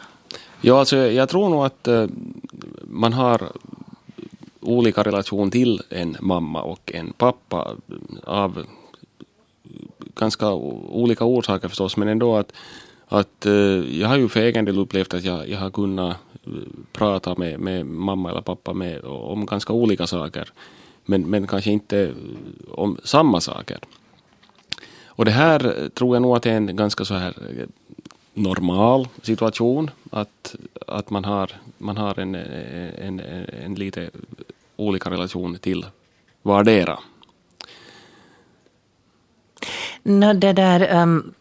Ja, 0.60 0.78
alltså 0.78 0.96
jag 0.96 1.28
tror 1.28 1.48
nog 1.48 1.64
att 1.64 1.88
uh, 1.88 2.06
man 2.82 3.12
har 3.12 3.52
olika 4.64 5.02
relation 5.02 5.50
till 5.50 5.82
en 5.90 6.16
mamma 6.20 6.62
och 6.62 6.92
en 6.94 7.12
pappa 7.12 7.76
av 8.24 8.66
ganska 10.14 10.52
olika 10.52 11.24
orsaker 11.24 11.68
förstås, 11.68 11.96
men 11.96 12.08
ändå 12.08 12.36
att, 12.36 12.52
att 13.08 13.46
eh, 13.46 13.52
jag 14.00 14.08
har 14.08 14.16
ju 14.16 14.28
för 14.28 14.40
egen 14.40 14.64
del 14.64 14.78
upplevt 14.78 15.14
att 15.14 15.24
jag, 15.24 15.48
jag 15.48 15.58
har 15.58 15.70
kunnat 15.70 16.16
eh, 16.46 16.52
prata 16.92 17.34
med, 17.34 17.60
med 17.60 17.86
mamma 17.86 18.30
eller 18.30 18.40
pappa 18.40 18.72
med, 18.72 19.04
om 19.04 19.46
ganska 19.46 19.72
olika 19.72 20.06
saker, 20.06 20.48
men, 21.04 21.30
men 21.30 21.46
kanske 21.46 21.70
inte 21.70 21.98
eh, 21.98 22.10
om 22.70 22.98
samma 23.04 23.40
saker. 23.40 23.78
Och 25.16 25.24
det 25.24 25.30
här 25.30 25.88
tror 25.94 26.16
jag 26.16 26.22
nog 26.22 26.36
att 26.36 26.42
det 26.42 26.50
är 26.50 26.56
en 26.56 26.76
ganska 26.76 27.04
så 27.04 27.14
här 27.14 27.34
normal 28.34 29.08
situation, 29.22 29.90
att, 30.10 30.56
att 30.86 31.10
man 31.10 31.24
har, 31.24 31.50
man 31.78 31.96
har 31.96 32.18
en, 32.18 32.34
en, 32.34 33.20
en, 33.20 33.46
en 33.64 33.74
lite 33.74 34.10
olika 34.76 35.10
relation 35.10 35.58
till 35.58 35.86
vardera. 36.42 36.98
No, 40.02 40.32
det, 40.32 40.52
där, 40.52 41.02
um, 41.02 41.34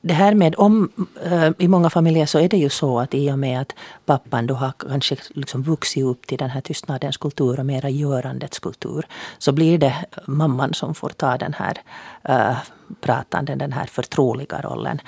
det 0.00 0.14
här 0.14 0.34
med 0.34 0.54
om, 0.58 0.92
uh, 1.26 1.50
i 1.58 1.68
många 1.68 1.90
familjer 1.90 2.26
så 2.26 2.38
är 2.38 2.48
det 2.48 2.56
ju 2.56 2.68
så 2.68 3.00
att 3.00 3.14
i 3.14 3.30
och 3.32 3.38
med 3.38 3.60
att 3.60 3.74
pappan 4.06 4.46
då 4.46 4.54
har 4.54 4.72
kanske 4.78 5.16
liksom 5.34 5.62
vuxit 5.62 6.04
upp 6.04 6.26
till 6.26 6.38
den 6.38 6.50
här 6.50 6.60
tystnadens 6.60 7.16
kultur 7.16 7.60
och 7.60 7.66
mera 7.66 7.90
görandets 7.90 8.58
kultur 8.58 9.06
så 9.38 9.52
blir 9.52 9.78
det 9.78 9.94
mamman 10.26 10.74
som 10.74 10.94
får 10.94 11.08
ta 11.08 11.36
den 11.36 11.54
här 11.54 11.78
eh, 12.22 12.50
uh, 12.50 12.56
pratande, 13.00 13.54
den 13.54 13.72
här 13.72 13.86
förtroliga 13.86 14.60
rollen. 14.60 15.00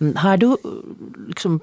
Mm, 0.00 0.16
har 0.16 0.36
du 0.36 0.56
liksom 1.28 1.60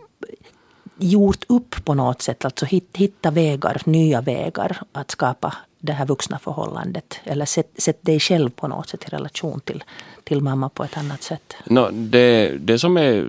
gjort 0.97 1.43
upp 1.47 1.85
på 1.85 1.93
något 1.93 2.21
sätt, 2.21 2.45
alltså 2.45 2.65
hitta 2.93 3.31
vägar, 3.31 3.81
nya 3.85 4.21
vägar 4.21 4.77
att 4.91 5.11
skapa 5.11 5.53
det 5.79 5.93
här 5.93 6.05
vuxna 6.05 6.39
förhållandet? 6.39 7.19
Eller 7.23 7.45
sätt, 7.45 7.71
sätt 7.77 7.97
dig 8.01 8.19
själv 8.19 8.49
på 8.49 8.67
något 8.67 8.89
sätt 8.89 9.03
i 9.07 9.09
relation 9.09 9.59
till, 9.59 9.83
till 10.23 10.41
mamma 10.41 10.69
på 10.69 10.83
ett 10.83 10.97
annat 10.97 11.23
sätt? 11.23 11.53
No, 11.65 11.89
det, 11.91 12.57
det 12.59 12.79
som 12.79 12.97
är, 12.97 13.27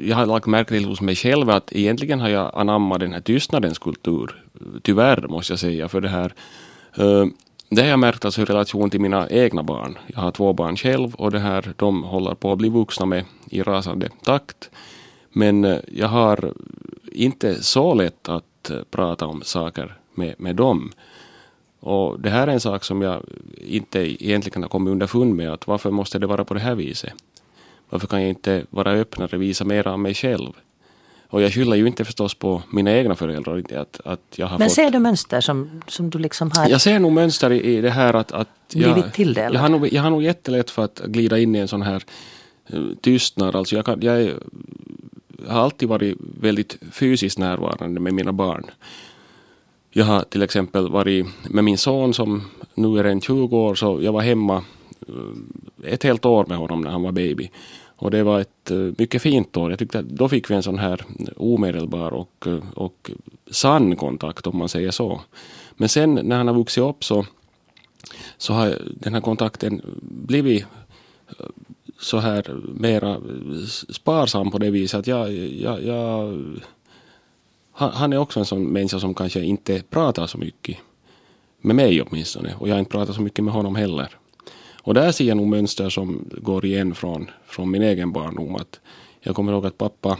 jag 0.00 0.16
har 0.16 0.26
lagt 0.26 0.46
märke 0.46 0.68
till 0.68 0.84
hos 0.84 1.00
mig 1.00 1.16
själv 1.16 1.50
är 1.50 1.56
att 1.56 1.72
egentligen 1.72 2.20
har 2.20 2.28
jag 2.28 2.50
anammat 2.54 3.00
den 3.00 3.12
här 3.12 3.20
tystnadens 3.20 3.78
kultur. 3.78 4.44
Tyvärr 4.82 5.28
måste 5.28 5.52
jag 5.52 5.60
säga, 5.60 5.88
för 5.88 6.00
det 6.00 6.08
här 6.08 6.34
eh, 6.96 7.26
det 7.70 7.82
har 7.82 7.88
jag 7.88 7.98
märkt 7.98 8.24
alltså 8.24 8.42
i 8.42 8.44
relation 8.44 8.90
till 8.90 9.00
mina 9.00 9.28
egna 9.28 9.62
barn. 9.62 9.98
Jag 10.06 10.20
har 10.20 10.30
två 10.30 10.52
barn 10.52 10.76
själv 10.76 11.14
och 11.14 11.30
det 11.30 11.38
här, 11.38 11.72
de 11.76 12.02
håller 12.02 12.34
på 12.34 12.52
att 12.52 12.58
bli 12.58 12.68
vuxna 12.68 13.06
med 13.06 13.24
i 13.50 13.62
rasande 13.62 14.08
takt. 14.24 14.70
Men 15.32 15.64
eh, 15.64 15.78
jag 15.92 16.08
har 16.08 16.52
inte 17.18 17.62
så 17.62 17.94
lätt 17.94 18.28
att 18.28 18.70
eh, 18.70 18.76
prata 18.90 19.26
om 19.26 19.42
saker 19.42 19.96
med, 20.14 20.34
med 20.38 20.56
dem. 20.56 20.92
Och 21.80 22.20
det 22.20 22.30
här 22.30 22.46
är 22.46 22.52
en 22.52 22.60
sak 22.60 22.84
som 22.84 23.02
jag 23.02 23.22
inte 23.56 24.24
egentligen 24.24 24.62
har 24.62 24.68
kommit 24.68 24.92
underfund 24.92 25.34
med. 25.34 25.52
Att 25.52 25.66
varför 25.66 25.90
måste 25.90 26.18
det 26.18 26.26
vara 26.26 26.44
på 26.44 26.54
det 26.54 26.60
här 26.60 26.74
viset? 26.74 27.12
Varför 27.90 28.06
kan 28.06 28.20
jag 28.20 28.28
inte 28.28 28.64
vara 28.70 28.92
öppnare, 28.92 29.36
och 29.36 29.42
visa 29.42 29.64
mer 29.64 29.88
av 29.88 29.98
mig 29.98 30.14
själv? 30.14 30.52
Och 31.30 31.42
jag 31.42 31.52
skyller 31.52 31.76
ju 31.76 31.86
inte 31.86 32.04
förstås 32.04 32.34
på 32.34 32.62
mina 32.72 32.92
egna 32.92 33.14
föräldrar. 33.14 33.62
Att, 33.74 34.00
att 34.04 34.20
jag 34.36 34.46
har 34.46 34.58
Men 34.58 34.68
fått... 34.68 34.74
ser 34.74 34.90
du 34.90 34.98
mönster 34.98 35.40
som, 35.40 35.82
som 35.86 36.10
du 36.10 36.18
liksom 36.18 36.50
har? 36.50 36.68
Jag 36.68 36.80
ser 36.80 36.98
nog 36.98 37.12
mönster 37.12 37.52
i, 37.52 37.76
i 37.76 37.80
det 37.80 37.90
här 37.90 38.14
att, 38.14 38.32
att 38.32 38.48
jag, 38.72 39.12
tilldelad. 39.12 39.54
jag, 39.54 39.60
har 39.60 39.68
nog, 39.68 39.92
jag 39.92 40.02
har 40.02 40.10
nog 40.10 40.22
jättelätt 40.22 40.70
för 40.70 40.84
att 40.84 41.00
glida 41.06 41.38
in 41.38 41.54
i 41.54 41.58
en 41.58 41.68
sån 41.68 41.82
här 41.82 42.02
uh, 42.74 42.94
tystnad. 43.00 43.56
Alltså 43.56 43.76
jag, 43.76 43.84
kan, 43.84 44.02
jag 44.02 44.22
är 44.22 44.34
har 45.46 45.60
alltid 45.60 45.88
varit 45.88 46.16
väldigt 46.40 46.78
fysiskt 46.92 47.38
närvarande 47.38 48.00
med 48.00 48.14
mina 48.14 48.32
barn. 48.32 48.70
Jag 49.90 50.04
har 50.04 50.22
till 50.22 50.42
exempel 50.42 50.88
varit 50.88 51.26
med 51.50 51.64
min 51.64 51.78
son 51.78 52.14
som 52.14 52.42
nu 52.74 52.98
är 52.98 53.04
en 53.04 53.20
20 53.20 53.56
år, 53.56 53.74
så 53.74 53.98
jag 54.02 54.12
var 54.12 54.20
hemma 54.20 54.64
eh, 55.08 55.92
ett 55.92 56.02
helt 56.02 56.24
år 56.24 56.46
med 56.46 56.58
honom 56.58 56.80
när 56.80 56.90
han 56.90 57.02
var 57.02 57.12
baby. 57.12 57.50
Och 58.00 58.10
det 58.10 58.22
var 58.22 58.40
ett 58.40 58.70
eh, 58.70 58.76
mycket 58.98 59.22
fint 59.22 59.56
år. 59.56 59.70
Jag 59.70 59.78
tyckte 59.78 59.98
att 59.98 60.08
då 60.08 60.28
fick 60.28 60.50
vi 60.50 60.54
en 60.54 60.62
sån 60.62 60.78
här 60.78 61.04
omedelbar 61.36 62.10
och, 62.10 62.46
eh, 62.46 62.58
och 62.74 63.10
sann 63.50 63.96
kontakt 63.96 64.46
om 64.46 64.58
man 64.58 64.68
säger 64.68 64.90
så. 64.90 65.20
Men 65.76 65.88
sen 65.88 66.14
när 66.14 66.36
han 66.36 66.48
har 66.48 66.54
vuxit 66.54 66.84
upp 66.84 67.04
så, 67.04 67.26
så 68.36 68.52
har 68.52 68.78
den 69.00 69.14
här 69.14 69.20
kontakten 69.20 69.82
blivit 70.02 70.64
så 71.98 72.18
här 72.18 72.60
mera 72.74 73.10
eh, 73.10 73.66
sparsam 73.88 74.50
på 74.50 74.58
det 74.58 74.70
viset 74.70 74.98
att 75.00 75.06
jag, 75.06 75.32
jag, 75.32 75.84
jag 75.84 76.38
han 77.78 78.12
är 78.12 78.18
också 78.18 78.40
en 78.40 78.46
sån 78.46 78.64
människa 78.66 79.00
som 79.00 79.14
kanske 79.14 79.40
inte 79.40 79.82
pratar 79.90 80.26
så 80.26 80.38
mycket. 80.38 80.76
Med 81.60 81.76
mig 81.76 82.02
åtminstone. 82.02 82.54
Och 82.58 82.68
jag 82.68 82.78
inte 82.78 82.90
pratar 82.90 83.12
så 83.12 83.22
mycket 83.22 83.44
med 83.44 83.54
honom 83.54 83.76
heller. 83.76 84.08
Och 84.82 84.94
där 84.94 85.12
ser 85.12 85.24
jag 85.24 85.36
nog 85.36 85.46
mönster 85.46 85.88
som 85.88 86.24
går 86.30 86.64
igen 86.64 86.94
från, 86.94 87.30
från 87.46 87.70
min 87.70 87.82
egen 87.82 88.12
barndom. 88.12 88.56
Att 88.56 88.80
jag 89.20 89.36
kommer 89.36 89.52
ihåg 89.52 89.66
att 89.66 89.78
pappa, 89.78 90.18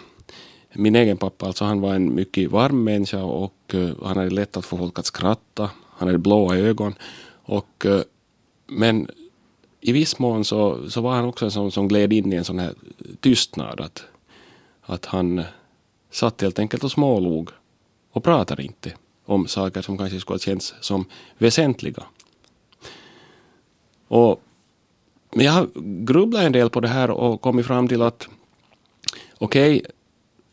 min 0.72 0.96
egen 0.96 1.16
pappa, 1.16 1.46
alltså 1.46 1.64
han 1.64 1.80
var 1.80 1.94
en 1.94 2.14
mycket 2.14 2.50
varm 2.50 2.84
människa 2.84 3.22
och 3.22 3.74
eh, 3.74 3.90
han 4.02 4.16
hade 4.16 4.30
lätt 4.30 4.56
att 4.56 4.64
få 4.64 4.76
folk 4.76 4.98
att 4.98 5.06
skratta. 5.06 5.70
Han 5.90 6.08
hade 6.08 6.18
blåa 6.18 6.56
ögon. 6.56 6.94
Och, 7.42 7.86
eh, 7.86 8.00
men 8.66 9.08
i 9.80 9.92
viss 9.92 10.18
mån 10.18 10.44
så, 10.44 10.90
så 10.90 11.00
var 11.00 11.14
han 11.14 11.24
också 11.24 11.44
en 11.44 11.50
sån 11.50 11.72
som 11.72 11.88
gled 11.88 12.12
in 12.12 12.32
i 12.32 12.36
en 12.36 12.44
sån 12.44 12.58
här 12.58 12.74
tystnad. 13.20 13.80
Att, 13.80 14.04
att 14.82 15.06
han 15.06 15.42
satt 16.10 16.40
helt 16.40 16.58
enkelt 16.58 16.84
och 16.84 16.90
smålog 16.90 17.50
och 18.12 18.24
pratade 18.24 18.62
inte 18.62 18.92
om 19.24 19.46
saker 19.46 19.82
som 19.82 19.98
kanske 19.98 20.20
skulle 20.20 20.34
ha 20.34 20.38
känts 20.38 20.74
som 20.80 21.04
väsentliga. 21.38 22.02
Och 24.08 24.42
men 25.30 25.46
jag 25.46 25.52
har 25.52 25.68
grubblat 26.04 26.42
en 26.42 26.52
del 26.52 26.70
på 26.70 26.80
det 26.80 26.88
här 26.88 27.10
och 27.10 27.40
kommit 27.40 27.66
fram 27.66 27.88
till 27.88 28.02
att 28.02 28.28
okej, 29.38 29.76
okay, 29.78 29.90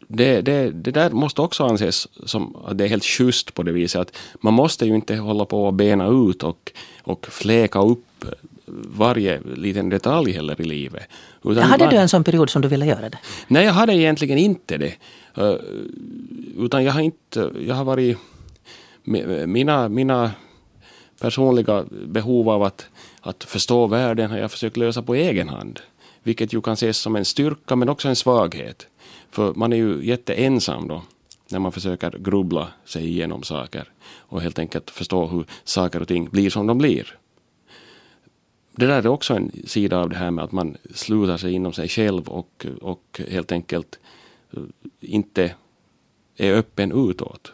det, 0.08 0.42
det, 0.42 0.72
det 0.72 0.92
där 0.92 1.10
måste 1.10 1.42
också 1.42 1.64
anses 1.64 2.08
som 2.30 2.56
att 2.66 2.78
det 2.78 2.84
är 2.84 2.88
helt 2.88 3.06
schysst 3.06 3.54
på 3.54 3.64
det 3.64 3.72
viset 3.72 4.02
att 4.02 4.18
man 4.42 4.54
måste 4.54 4.86
ju 4.86 4.96
inte 4.96 5.16
hålla 5.16 5.46
på 5.46 5.66
och 5.66 5.74
bena 5.74 6.08
ut 6.08 6.44
och, 6.44 6.72
och 7.04 7.28
fläka 7.28 7.82
upp 7.82 8.26
varje 8.68 9.42
liten 9.56 9.90
detalj 9.90 10.32
heller 10.32 10.62
i 10.62 10.64
livet. 10.64 11.04
Utan 11.44 11.64
hade 11.64 11.90
du 11.90 11.96
en 11.96 12.10
sån 12.10 12.24
period 12.24 12.50
som 12.50 12.62
du 12.62 12.68
ville 12.68 12.86
göra 12.86 13.10
det? 13.10 13.18
Nej, 13.48 13.66
jag 13.66 13.74
hade 13.74 13.94
egentligen 13.94 14.38
inte 14.38 14.78
det. 14.78 14.94
Uh, 15.38 15.56
utan 16.58 16.84
jag 16.84 16.94
har 16.94 17.02
inte, 17.02 17.52
jag 17.60 17.76
har 17.76 17.84
varit, 17.84 18.18
mina, 19.46 19.90
mina 19.90 20.32
personliga 21.22 21.86
behov 22.06 22.50
av 22.50 22.64
att, 22.64 22.86
att 23.22 23.44
förstå 23.44 23.88
världen 23.88 24.32
har 24.32 24.38
jag 24.38 24.52
försökt 24.52 24.78
lösa 24.78 25.02
på 25.02 25.16
egen 25.16 25.50
hand. 25.50 25.80
Vilket 26.24 26.54
ju 26.54 26.62
kan 26.62 26.74
ses 26.74 26.98
som 26.98 27.16
en 27.16 27.26
styrka 27.26 27.76
men 27.76 27.90
också 27.90 28.08
en 28.08 28.16
svaghet. 28.16 28.88
För 29.32 29.54
man 29.54 29.74
är 29.74 29.78
ju 29.78 30.06
jätteensam 30.06 30.88
då 30.88 31.02
när 31.50 31.60
man 31.60 31.72
försöker 31.72 32.12
grubbla 32.20 32.68
sig 32.86 33.08
igenom 33.08 33.44
saker 33.44 33.92
och 34.18 34.42
helt 34.42 34.60
enkelt 34.60 34.90
förstå 34.90 35.28
hur 35.28 35.46
saker 35.64 36.02
och 36.02 36.08
ting 36.08 36.30
blir 36.30 36.50
som 36.50 36.68
de 36.68 36.78
blir. 36.78 37.18
Det 38.78 38.86
där 38.88 38.98
är 38.98 39.08
också 39.08 39.34
en 39.34 39.52
sida 39.68 39.98
av 39.98 40.10
det 40.10 40.16
här 40.16 40.32
med 40.32 40.44
att 40.44 40.52
man 40.52 40.78
slutar 40.94 41.38
sig 41.38 41.54
inom 41.54 41.74
sig 41.74 41.90
själv 41.90 42.28
och, 42.28 42.66
och 42.82 43.22
helt 43.30 43.52
enkelt 43.52 44.00
inte 45.00 45.56
är 46.38 46.54
öppen 46.54 47.10
utåt. 47.10 47.52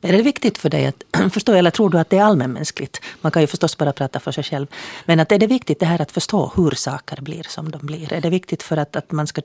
Är 0.00 0.12
det 0.12 0.22
viktigt 0.22 0.58
för 0.58 0.70
dig 0.70 0.86
att 0.86 1.04
förstå, 1.32 1.52
eller 1.52 1.70
tror 1.70 1.90
du 1.90 1.98
att 1.98 2.10
det 2.10 2.18
är 2.18 2.22
allmänmänskligt? 2.22 3.00
Man 3.20 3.32
kan 3.32 3.42
ju 3.42 3.46
förstås 3.46 3.76
bara 3.78 3.92
prata 3.92 4.20
för 4.20 4.32
sig 4.32 4.44
själv. 4.44 4.66
Men 5.04 5.20
att 5.20 5.32
är 5.32 5.38
det 5.38 5.46
viktigt 5.46 5.80
det 5.80 5.86
här 5.86 6.02
att 6.02 6.12
förstå 6.12 6.52
hur 6.56 6.70
saker 6.70 7.20
blir 7.20 7.42
som 7.48 7.70
de 7.70 7.86
blir? 7.86 8.12
Är 8.12 8.20
det 8.20 8.30
viktigt 8.30 8.62
för 8.62 8.76
att, 8.76 8.96
att 8.96 9.12
man 9.12 9.26
ska 9.26 9.42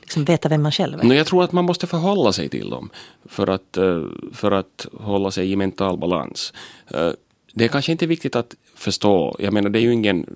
liksom 0.00 0.24
veta 0.24 0.48
vem 0.48 0.62
man 0.62 0.72
själv 0.72 1.00
är? 1.00 1.04
No, 1.04 1.14
jag 1.14 1.26
tror 1.26 1.44
att 1.44 1.52
man 1.52 1.64
måste 1.64 1.86
förhålla 1.86 2.32
sig 2.32 2.48
till 2.48 2.70
dem 2.70 2.90
för 3.24 3.46
att, 3.46 3.76
eh, 3.76 4.02
för 4.32 4.50
att 4.50 4.86
hålla 4.92 5.30
sig 5.30 5.52
i 5.52 5.56
mental 5.56 5.98
balans. 5.98 6.52
Eh, 6.94 7.10
det 7.52 7.64
är 7.64 7.68
kanske 7.68 7.92
inte 7.92 8.06
viktigt 8.06 8.36
att 8.36 8.54
förstå. 8.80 9.36
Jag 9.38 9.52
menar, 9.52 9.70
det 9.70 9.78
är 9.78 9.82
ju, 9.82 9.92
ingen, 9.92 10.26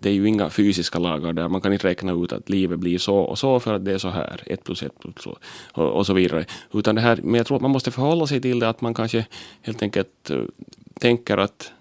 det 0.00 0.08
är 0.08 0.12
ju 0.12 0.28
inga 0.28 0.50
fysiska 0.50 0.98
lagar 0.98 1.32
där. 1.32 1.48
Man 1.48 1.60
kan 1.60 1.72
inte 1.72 1.88
räkna 1.88 2.12
ut 2.12 2.32
att 2.32 2.48
livet 2.48 2.78
blir 2.78 2.98
så 2.98 3.16
och 3.16 3.38
så 3.38 3.60
för 3.60 3.74
att 3.74 3.84
det 3.84 3.92
är 3.92 3.98
så 3.98 4.08
här. 4.08 4.42
Ett 4.46 4.64
plus 4.64 4.82
ett 4.82 4.98
plus 5.00 5.14
så 5.18 5.38
och, 5.72 5.88
och 5.88 6.06
så 6.06 6.12
vidare. 6.12 6.44
Utan 6.72 6.94
det 6.94 7.00
här, 7.00 7.20
men 7.22 7.34
jag 7.34 7.46
tror 7.46 7.56
att 7.56 7.62
man 7.62 7.70
måste 7.70 7.90
förhålla 7.90 8.26
sig 8.26 8.40
till 8.40 8.58
det 8.58 8.68
att 8.68 8.80
man 8.80 8.94
kanske 8.94 9.26
helt 9.62 9.82
enkelt 9.82 10.30
uh, 10.30 10.42
tänker 11.00 11.38
att 11.38 11.72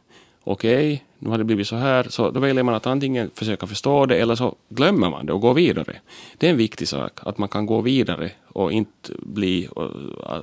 okej, 0.44 0.94
okay, 0.94 1.00
nu 1.20 1.30
har 1.30 1.38
det 1.38 1.44
blivit 1.44 1.68
så 1.68 1.76
här, 1.76 2.08
så 2.10 2.32
då 2.32 2.40
väljer 2.40 2.64
man 2.64 2.76
att 2.76 2.88
antingen 2.88 3.30
försöka 3.36 3.68
förstå 3.68 4.06
det 4.06 4.18
eller 4.18 4.36
så 4.36 4.56
glömmer 4.70 5.10
man 5.10 5.26
det 5.26 5.34
och 5.34 5.42
går 5.42 5.54
vidare. 5.54 5.96
Det 6.38 6.48
är 6.48 6.52
en 6.52 6.58
viktig 6.58 6.88
sak, 6.88 7.12
att 7.16 7.38
man 7.38 7.50
kan 7.50 7.66
gå 7.66 7.82
vidare 7.82 8.32
och 8.48 8.72
inte 8.72 9.14
bli 9.20 9.70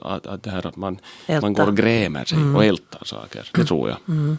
att, 0.02 0.26
att 0.26 0.42
det 0.42 0.50
här 0.50 0.66
att 0.66 0.76
man, 0.76 0.98
man 1.42 1.52
går 1.52 1.66
och 1.66 1.76
grämer 1.76 2.24
sig 2.24 2.38
mm. 2.38 2.56
och 2.56 2.64
ältar 2.64 3.04
saker. 3.04 3.50
Det 3.54 3.64
tror 3.64 3.88
jag. 3.88 3.98
Mm. 4.08 4.38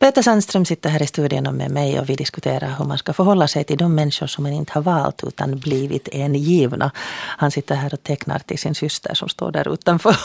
Peter 0.00 0.22
Sandström 0.22 0.64
sitter 0.64 0.90
här 0.90 1.02
i 1.02 1.06
studion 1.06 1.56
med 1.56 1.70
mig 1.70 2.00
och 2.00 2.08
vi 2.08 2.16
diskuterar 2.16 2.74
hur 2.78 2.84
man 2.84 2.98
ska 2.98 3.12
förhålla 3.12 3.48
sig 3.48 3.64
till 3.64 3.78
de 3.78 3.94
människor 3.94 4.26
som 4.26 4.44
man 4.44 4.52
inte 4.52 4.72
har 4.72 4.82
valt 4.82 5.24
utan 5.24 5.58
blivit 5.58 6.08
en 6.12 6.34
givna. 6.34 6.90
Han 7.38 7.50
sitter 7.50 7.74
här 7.74 7.94
och 7.94 8.02
tecknar 8.02 8.38
till 8.38 8.58
sin 8.58 8.74
syster 8.74 9.14
som 9.14 9.28
står 9.28 9.52
där 9.52 9.72
utanför. 9.72 10.16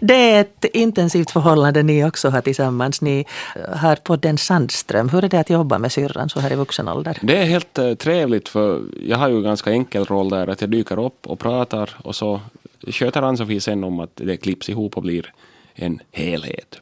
Det 0.00 0.14
är 0.14 0.40
ett 0.40 0.64
intensivt 0.72 1.30
förhållande 1.30 1.82
ni 1.82 2.04
också 2.04 2.28
har 2.28 2.40
tillsammans. 2.40 3.00
Ni 3.00 3.24
har 3.76 3.96
podden 3.96 4.38
Sandström. 4.38 5.08
Hur 5.08 5.24
är 5.24 5.28
det 5.28 5.40
att 5.40 5.50
jobba 5.50 5.78
med 5.78 5.92
syrran 5.92 6.28
så 6.28 6.40
här 6.40 6.52
i 6.52 6.56
vuxen 6.56 6.88
ålder? 6.88 7.18
Det 7.22 7.36
är 7.36 7.44
helt 7.44 7.78
eh, 7.78 7.94
trevligt 7.94 8.48
för 8.48 8.82
jag 9.06 9.18
har 9.18 9.28
ju 9.28 9.36
en 9.36 9.42
ganska 9.42 9.70
enkel 9.70 10.04
roll 10.04 10.28
där 10.28 10.48
att 10.48 10.60
jag 10.60 10.70
dyker 10.70 11.04
upp 11.04 11.26
och 11.26 11.38
pratar 11.38 11.90
och 12.04 12.16
så 12.16 12.40
sköter 12.86 13.22
Ann-Sofie 13.22 13.60
sen 13.60 13.84
om 13.84 14.00
att 14.00 14.10
det 14.14 14.36
klipps 14.36 14.68
ihop 14.68 14.96
och 14.96 15.02
blir 15.02 15.32
en 15.74 16.00
helhet. 16.12 16.80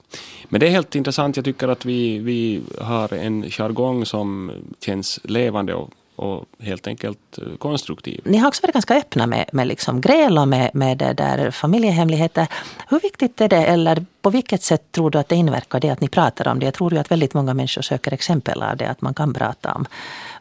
Men 0.49 0.61
det 0.61 0.67
är 0.67 0.71
helt 0.71 0.95
intressant. 0.95 1.37
Jag 1.37 1.45
tycker 1.45 1.69
att 1.69 1.85
vi, 1.85 2.19
vi 2.19 2.63
har 2.81 3.15
en 3.15 3.51
jargong 3.51 4.07
som 4.07 4.53
känns 4.81 5.21
levande 5.25 5.75
och, 5.75 5.91
och 6.17 6.45
helt 6.59 6.87
enkelt 6.87 7.39
eh, 7.39 7.57
konstruktiv. 7.59 8.21
Ni 8.25 8.39
har 8.39 8.49
också 8.49 8.63
varit 8.63 8.73
ganska 8.73 8.95
öppna 8.95 9.27
med, 9.27 9.51
med 9.53 9.67
liksom 9.67 10.01
gräl 10.01 10.39
och 10.39 10.49
med, 10.49 10.71
med 10.75 10.99
det 10.99 11.13
där 11.13 11.51
familjehemligheter. 11.51 12.47
Hur 12.89 13.01
viktigt 13.01 13.41
är 13.41 13.49
det, 13.49 13.65
eller 13.65 14.07
på 14.23 14.31
vilket 14.31 14.63
sätt 14.63 14.93
tror 14.93 15.11
du 15.11 15.19
att 15.19 15.29
det 15.29 15.37
inverkar 15.37 15.81
det 15.81 15.91
att 15.91 16.01
ni 16.01 16.09
pratar 16.09 16.49
om 16.49 16.59
det? 16.59 16.65
Jag 16.65 16.75
tror 16.75 16.93
ju 16.93 16.99
att 16.99 17.11
väldigt 17.11 17.35
många 17.35 17.55
människor 17.55 17.83
söker 17.83 18.13
exempel 18.13 18.63
av 18.63 18.77
det, 18.77 18.89
att 18.89 19.01
man 19.01 19.15
kan 19.15 19.35
prata 19.35 19.73
om 19.73 19.87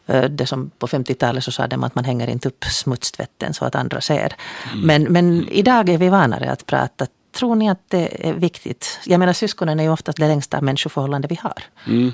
eh, 0.06 0.24
det 0.24 0.46
som 0.46 0.70
på 0.78 0.86
50-talet 0.86 1.44
så 1.44 1.52
sa 1.52 1.66
de 1.66 1.84
att 1.84 1.94
man 1.94 2.04
hänger 2.04 2.30
inte 2.30 2.48
upp 2.48 2.64
smutstvätten 2.64 3.54
så 3.54 3.64
att 3.64 3.74
andra 3.74 4.00
ser. 4.00 4.34
Mm. 4.72 4.86
Men, 4.86 5.02
men 5.02 5.48
idag 5.48 5.88
är 5.88 5.98
vi 5.98 6.08
vanare 6.08 6.50
att 6.50 6.66
prata 6.66 7.06
Tror 7.42 7.54
ni 7.54 7.70
att 7.70 7.90
det 7.90 8.28
är 8.28 8.32
viktigt? 8.32 8.98
Jag 9.06 9.18
menar 9.18 9.32
syskonen 9.32 9.80
är 9.80 9.84
ju 9.84 9.90
oftast 9.90 10.18
det 10.18 10.28
längsta 10.28 10.60
människoförhållande 10.60 11.28
vi 11.28 11.38
har. 11.42 11.62
Mm. 11.86 12.12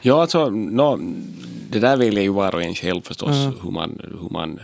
Ja, 0.00 0.22
alltså, 0.22 0.50
no, 0.50 0.98
det 1.70 1.78
där 1.78 1.96
väljer 1.96 2.22
ju 2.22 2.28
var 2.28 2.54
och 2.54 2.62
en 2.62 2.74
själv 2.74 3.00
förstås, 3.02 3.36
mm. 3.36 3.54
hur, 3.62 3.70
man, 3.70 4.00
hur 4.20 4.28
man 4.30 4.60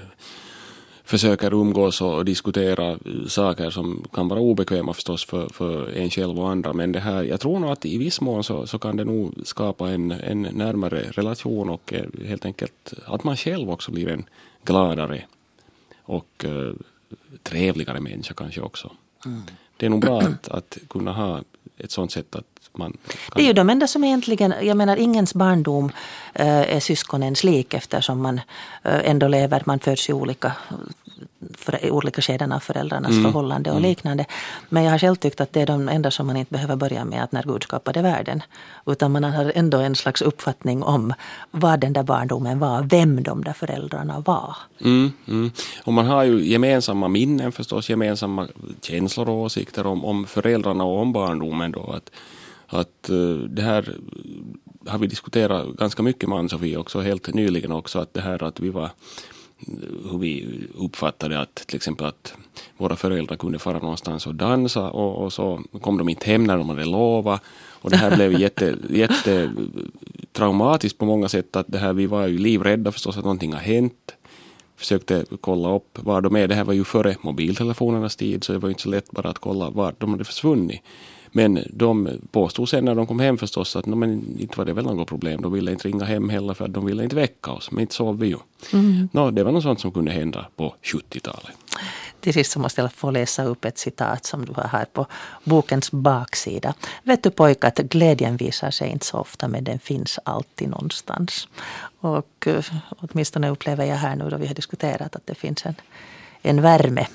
försöker 1.05 1.55
umgås 1.55 2.01
och 2.01 2.25
diskutera 2.25 2.99
saker 3.29 3.71
som 3.71 4.05
kan 4.13 4.29
vara 4.29 4.41
obekväma 4.41 4.95
förstås 4.95 5.25
för, 5.25 5.49
för 5.49 5.97
en 5.97 6.11
själv 6.11 6.41
och 6.41 6.51
andra. 6.51 6.73
Men 6.73 6.93
det 6.93 7.01
här, 7.01 7.23
jag 7.23 7.41
tror 7.41 7.59
nog 7.59 7.71
att 7.71 7.85
i 7.85 7.99
viss 7.99 8.21
mån 8.21 8.45
så, 8.45 8.67
så 8.67 8.79
kan 8.79 8.97
det 8.97 9.05
nog 9.05 9.35
skapa 9.45 9.91
en, 9.91 10.11
en 10.11 10.43
närmare 10.43 11.01
relation 11.11 11.71
och 11.71 11.93
eh, 11.93 12.27
helt 12.27 12.45
enkelt 12.45 12.93
att 13.05 13.25
man 13.25 13.37
själv 13.37 13.71
också 13.71 13.93
blir 13.93 14.09
en 14.09 14.25
gladare 14.65 15.25
och 16.03 16.45
uh, 16.45 16.75
trevligare 17.43 18.01
människa 18.01 18.35
kanske 18.35 18.61
också. 18.61 18.93
Mm 19.27 19.43
det 19.77 19.87
är 19.87 19.91
nog 19.91 20.01
bra 20.01 20.21
att, 20.21 20.49
att 20.49 20.79
kunna 20.89 21.13
ha 21.13 21.43
ett 21.77 21.91
sånt 21.91 22.13
sätt 22.13 22.37
att 22.37 22.56
man 22.77 22.93
kan... 22.93 23.19
Det 23.35 23.43
är 23.43 23.47
ju 23.47 23.53
de 23.53 23.71
enda 23.71 23.87
som 23.87 24.05
egentligen, 24.05 24.55
jag 24.63 24.77
menar 24.77 24.97
ingens 24.97 25.35
barndom 25.35 25.91
äh, 26.35 26.77
är 26.77 26.81
syskonens 26.81 27.45
lik 27.45 27.75
eftersom 27.75 28.23
man 28.23 28.41
äh, 28.83 29.11
ändå 29.11 29.29
lever, 29.29 29.63
man 29.67 29.79
föds 29.79 30.09
i 30.09 30.13
olika 30.13 30.53
för 31.55 31.91
olika 31.91 32.23
skeden 32.23 32.53
av 32.53 32.61
föräldrarnas 32.61 33.11
mm. 33.11 33.25
förhållande 33.25 33.71
och 33.71 33.77
mm. 33.77 33.89
liknande. 33.89 34.25
Men 34.69 34.85
jag 34.85 34.91
har 34.91 34.99
själv 34.99 35.17
tyckt 35.17 35.41
att 35.41 35.53
det 35.53 35.61
är 35.61 35.67
de 35.67 35.89
enda 35.89 36.11
som 36.11 36.27
man 36.27 36.37
inte 36.37 36.53
behöver 36.53 36.77
börja 36.77 37.05
med 37.05 37.25
att 37.25 37.33
när 37.33 37.43
Gud 37.43 37.63
skapade 37.63 38.03
världen. 38.03 38.43
Utan 38.87 39.13
man 39.13 39.25
har 39.25 39.53
ändå 39.55 39.79
en 39.79 39.95
slags 39.95 40.23
uppfattning 40.23 40.83
om 40.83 41.15
vad 41.51 41.81
den 41.81 41.93
där 41.93 42.03
barndomen 42.03 42.59
var, 42.59 42.83
vem 42.83 43.23
de 43.23 43.45
där 43.45 43.53
föräldrarna 43.53 44.21
var. 44.27 44.57
Mm, 44.81 45.13
mm. 45.29 45.51
Och 45.85 45.93
man 45.93 46.07
har 46.07 46.25
ju 46.25 46.47
gemensamma 46.47 47.09
minnen 47.09 47.53
förstås, 47.53 47.91
gemensamma 47.91 48.49
känslor 48.83 49.29
och 49.29 49.37
åsikter 49.37 49.87
om, 49.87 50.05
om 50.05 50.27
föräldrarna 50.27 50.85
och 50.85 51.01
om 51.01 51.13
barndomen. 51.13 51.73
Då, 51.73 51.93
att, 51.97 52.11
att 52.67 53.11
eh, 53.11 53.35
det 53.49 53.63
här 53.63 53.97
har 54.87 54.99
vi 54.99 55.07
diskuterat 55.07 55.77
ganska 55.77 56.03
mycket 56.03 56.29
med 56.29 56.39
Ann-Sofie 56.39 56.77
också 56.77 57.01
helt 57.01 57.35
nyligen 57.35 57.73
också, 57.73 57.99
att 57.99 58.15
det 58.15 58.21
här 58.21 58.43
att 58.43 58.61
vi 58.61 58.71
var 58.71 58.91
hur 60.11 60.19
vi 60.19 60.61
uppfattade 60.75 61.41
att 61.41 61.55
till 61.55 61.77
exempel 61.77 62.07
att 62.07 62.35
våra 62.77 62.97
föräldrar 62.97 63.37
kunde 63.37 63.59
fara 63.59 63.79
någonstans 63.79 64.27
och 64.27 64.35
dansa 64.35 64.91
och, 64.91 65.25
och 65.25 65.33
så 65.33 65.63
kom 65.81 65.99
de 65.99 66.09
inte 66.09 66.31
hem 66.31 66.45
när 66.45 66.57
de 66.57 66.69
hade 66.69 66.85
lovat. 66.85 67.43
Och 67.71 67.91
det 67.91 67.97
här 67.97 68.17
blev 68.17 68.33
jätte, 68.41 68.77
jätte 68.91 69.53
traumatiskt 70.33 70.99
på 70.99 71.05
många 71.05 71.29
sätt. 71.29 71.57
Att 71.57 71.67
det 71.69 71.79
här, 71.79 71.93
vi 71.93 72.07
var 72.07 72.27
ju 72.27 72.39
livrädda 72.39 72.93
förstås 72.93 73.17
att 73.17 73.25
någonting 73.25 73.53
har 73.53 73.61
hänt. 73.61 74.15
Försökte 74.77 75.25
kolla 75.41 75.75
upp 75.75 75.99
var 76.03 76.21
de 76.21 76.37
är. 76.37 76.49
Det 76.49 76.55
här 76.55 76.65
var 76.65 76.75
ju 76.75 76.85
före 76.85 77.17
mobiltelefonernas 77.21 78.17
tid 78.17 78.45
så 78.45 78.53
det 78.53 78.59
var 78.59 78.69
inte 78.69 78.83
så 78.83 78.89
lätt 78.89 79.11
bara 79.11 79.29
att 79.29 79.39
kolla 79.39 79.71
var 79.71 79.95
de 79.99 80.11
hade 80.11 80.25
försvunnit. 80.25 80.81
Men 81.37 81.65
de 81.71 82.21
påstod 82.31 82.69
sen 82.69 82.85
när 82.85 82.95
de 82.95 83.07
kom 83.07 83.21
hem 83.21 83.39
förstås 83.39 83.77
att 83.77 83.87
no, 83.87 83.95
men 83.95 84.41
inte 84.41 84.59
var 84.59 84.65
det 84.65 84.73
väl 84.73 84.85
något 84.85 85.09
problem. 85.09 85.43
De 85.43 85.53
ville 85.53 85.73
inte 85.73 85.89
ringa 85.89 86.05
hem 86.05 86.29
heller 86.29 86.55
för 86.55 86.65
att 86.65 86.73
de 86.73 86.87
ville 86.87 87.05
inte 87.05 87.17
väcka 87.17 87.51
oss. 87.51 87.71
Men 87.71 87.81
inte 87.81 87.95
sov 87.95 88.19
vi 88.19 88.27
ju. 88.27 88.37
Mm. 88.73 89.09
No, 89.13 89.31
det 89.31 89.45
var 89.45 89.53
något 89.53 89.63
sånt 89.63 89.81
som 89.81 89.93
kunde 89.93 90.13
hända 90.13 90.47
på 90.57 90.75
70-talet. 90.83 91.57
Till 92.21 92.33
sist 92.33 92.53
så 92.53 92.59
måste 92.59 92.81
jag 92.81 92.93
få 92.93 93.11
läsa 93.11 93.45
upp 93.45 93.65
ett 93.65 93.79
citat 93.79 94.25
som 94.25 94.45
du 94.45 94.53
har 94.53 94.69
här 94.69 94.85
på 94.85 95.07
bokens 95.45 95.93
baksida. 95.93 96.75
Vet 97.03 97.23
du 97.23 97.31
pojkar 97.31 97.69
att 97.69 97.79
glädjen 97.79 98.37
visar 98.37 98.71
sig 98.71 98.91
inte 98.91 99.07
så 99.07 99.19
ofta 99.19 99.49
men 99.49 99.65
den 99.65 99.79
finns 99.79 100.19
alltid 100.25 100.69
någonstans. 100.69 101.49
Och 102.01 102.47
uh, 102.47 102.65
åtminstone 102.99 103.49
upplever 103.49 103.85
jag 103.85 103.97
här 103.97 104.17
nu 104.17 104.31
då 104.31 104.37
vi 104.37 104.47
har 104.47 104.55
diskuterat 104.55 105.17
att 105.17 105.27
det 105.27 105.35
finns 105.35 105.67
en, 105.67 105.75
en 106.43 106.63
värme 106.63 107.07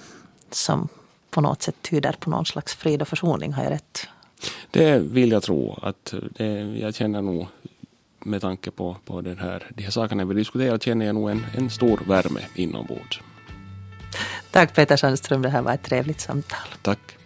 som 0.51 0.89
på 1.31 1.41
något 1.41 1.61
sätt 1.61 1.75
tyder 1.81 2.15
på 2.19 2.29
någon 2.29 2.45
slags 2.45 2.75
frid 2.75 3.01
och 3.01 3.07
försoning. 3.07 3.53
Har 3.53 3.63
jag 3.63 3.71
rätt? 3.71 4.07
Det 4.71 4.99
vill 4.99 5.31
jag 5.31 5.43
tro. 5.43 5.79
att 5.81 6.13
det, 6.37 6.45
Jag 6.79 6.95
känner 6.95 7.21
nog 7.21 7.47
med 8.19 8.41
tanke 8.41 8.71
på, 8.71 8.97
på 9.05 9.21
den 9.21 9.37
här, 9.37 9.67
de 9.75 9.83
här 9.83 9.91
sakerna 9.91 10.25
vi 10.25 10.33
diskuterar 10.33 10.77
känner 10.77 11.05
jag 11.05 11.15
nog 11.15 11.29
en, 11.29 11.45
en 11.57 11.69
stor 11.69 11.99
värme 12.07 12.39
inombords. 12.55 13.21
Tack 14.51 14.75
Peter 14.75 14.97
Sandström, 14.97 15.41
det 15.41 15.49
här 15.49 15.61
var 15.61 15.73
ett 15.73 15.83
trevligt 15.83 16.19
samtal. 16.19 16.67
Tack. 16.81 17.17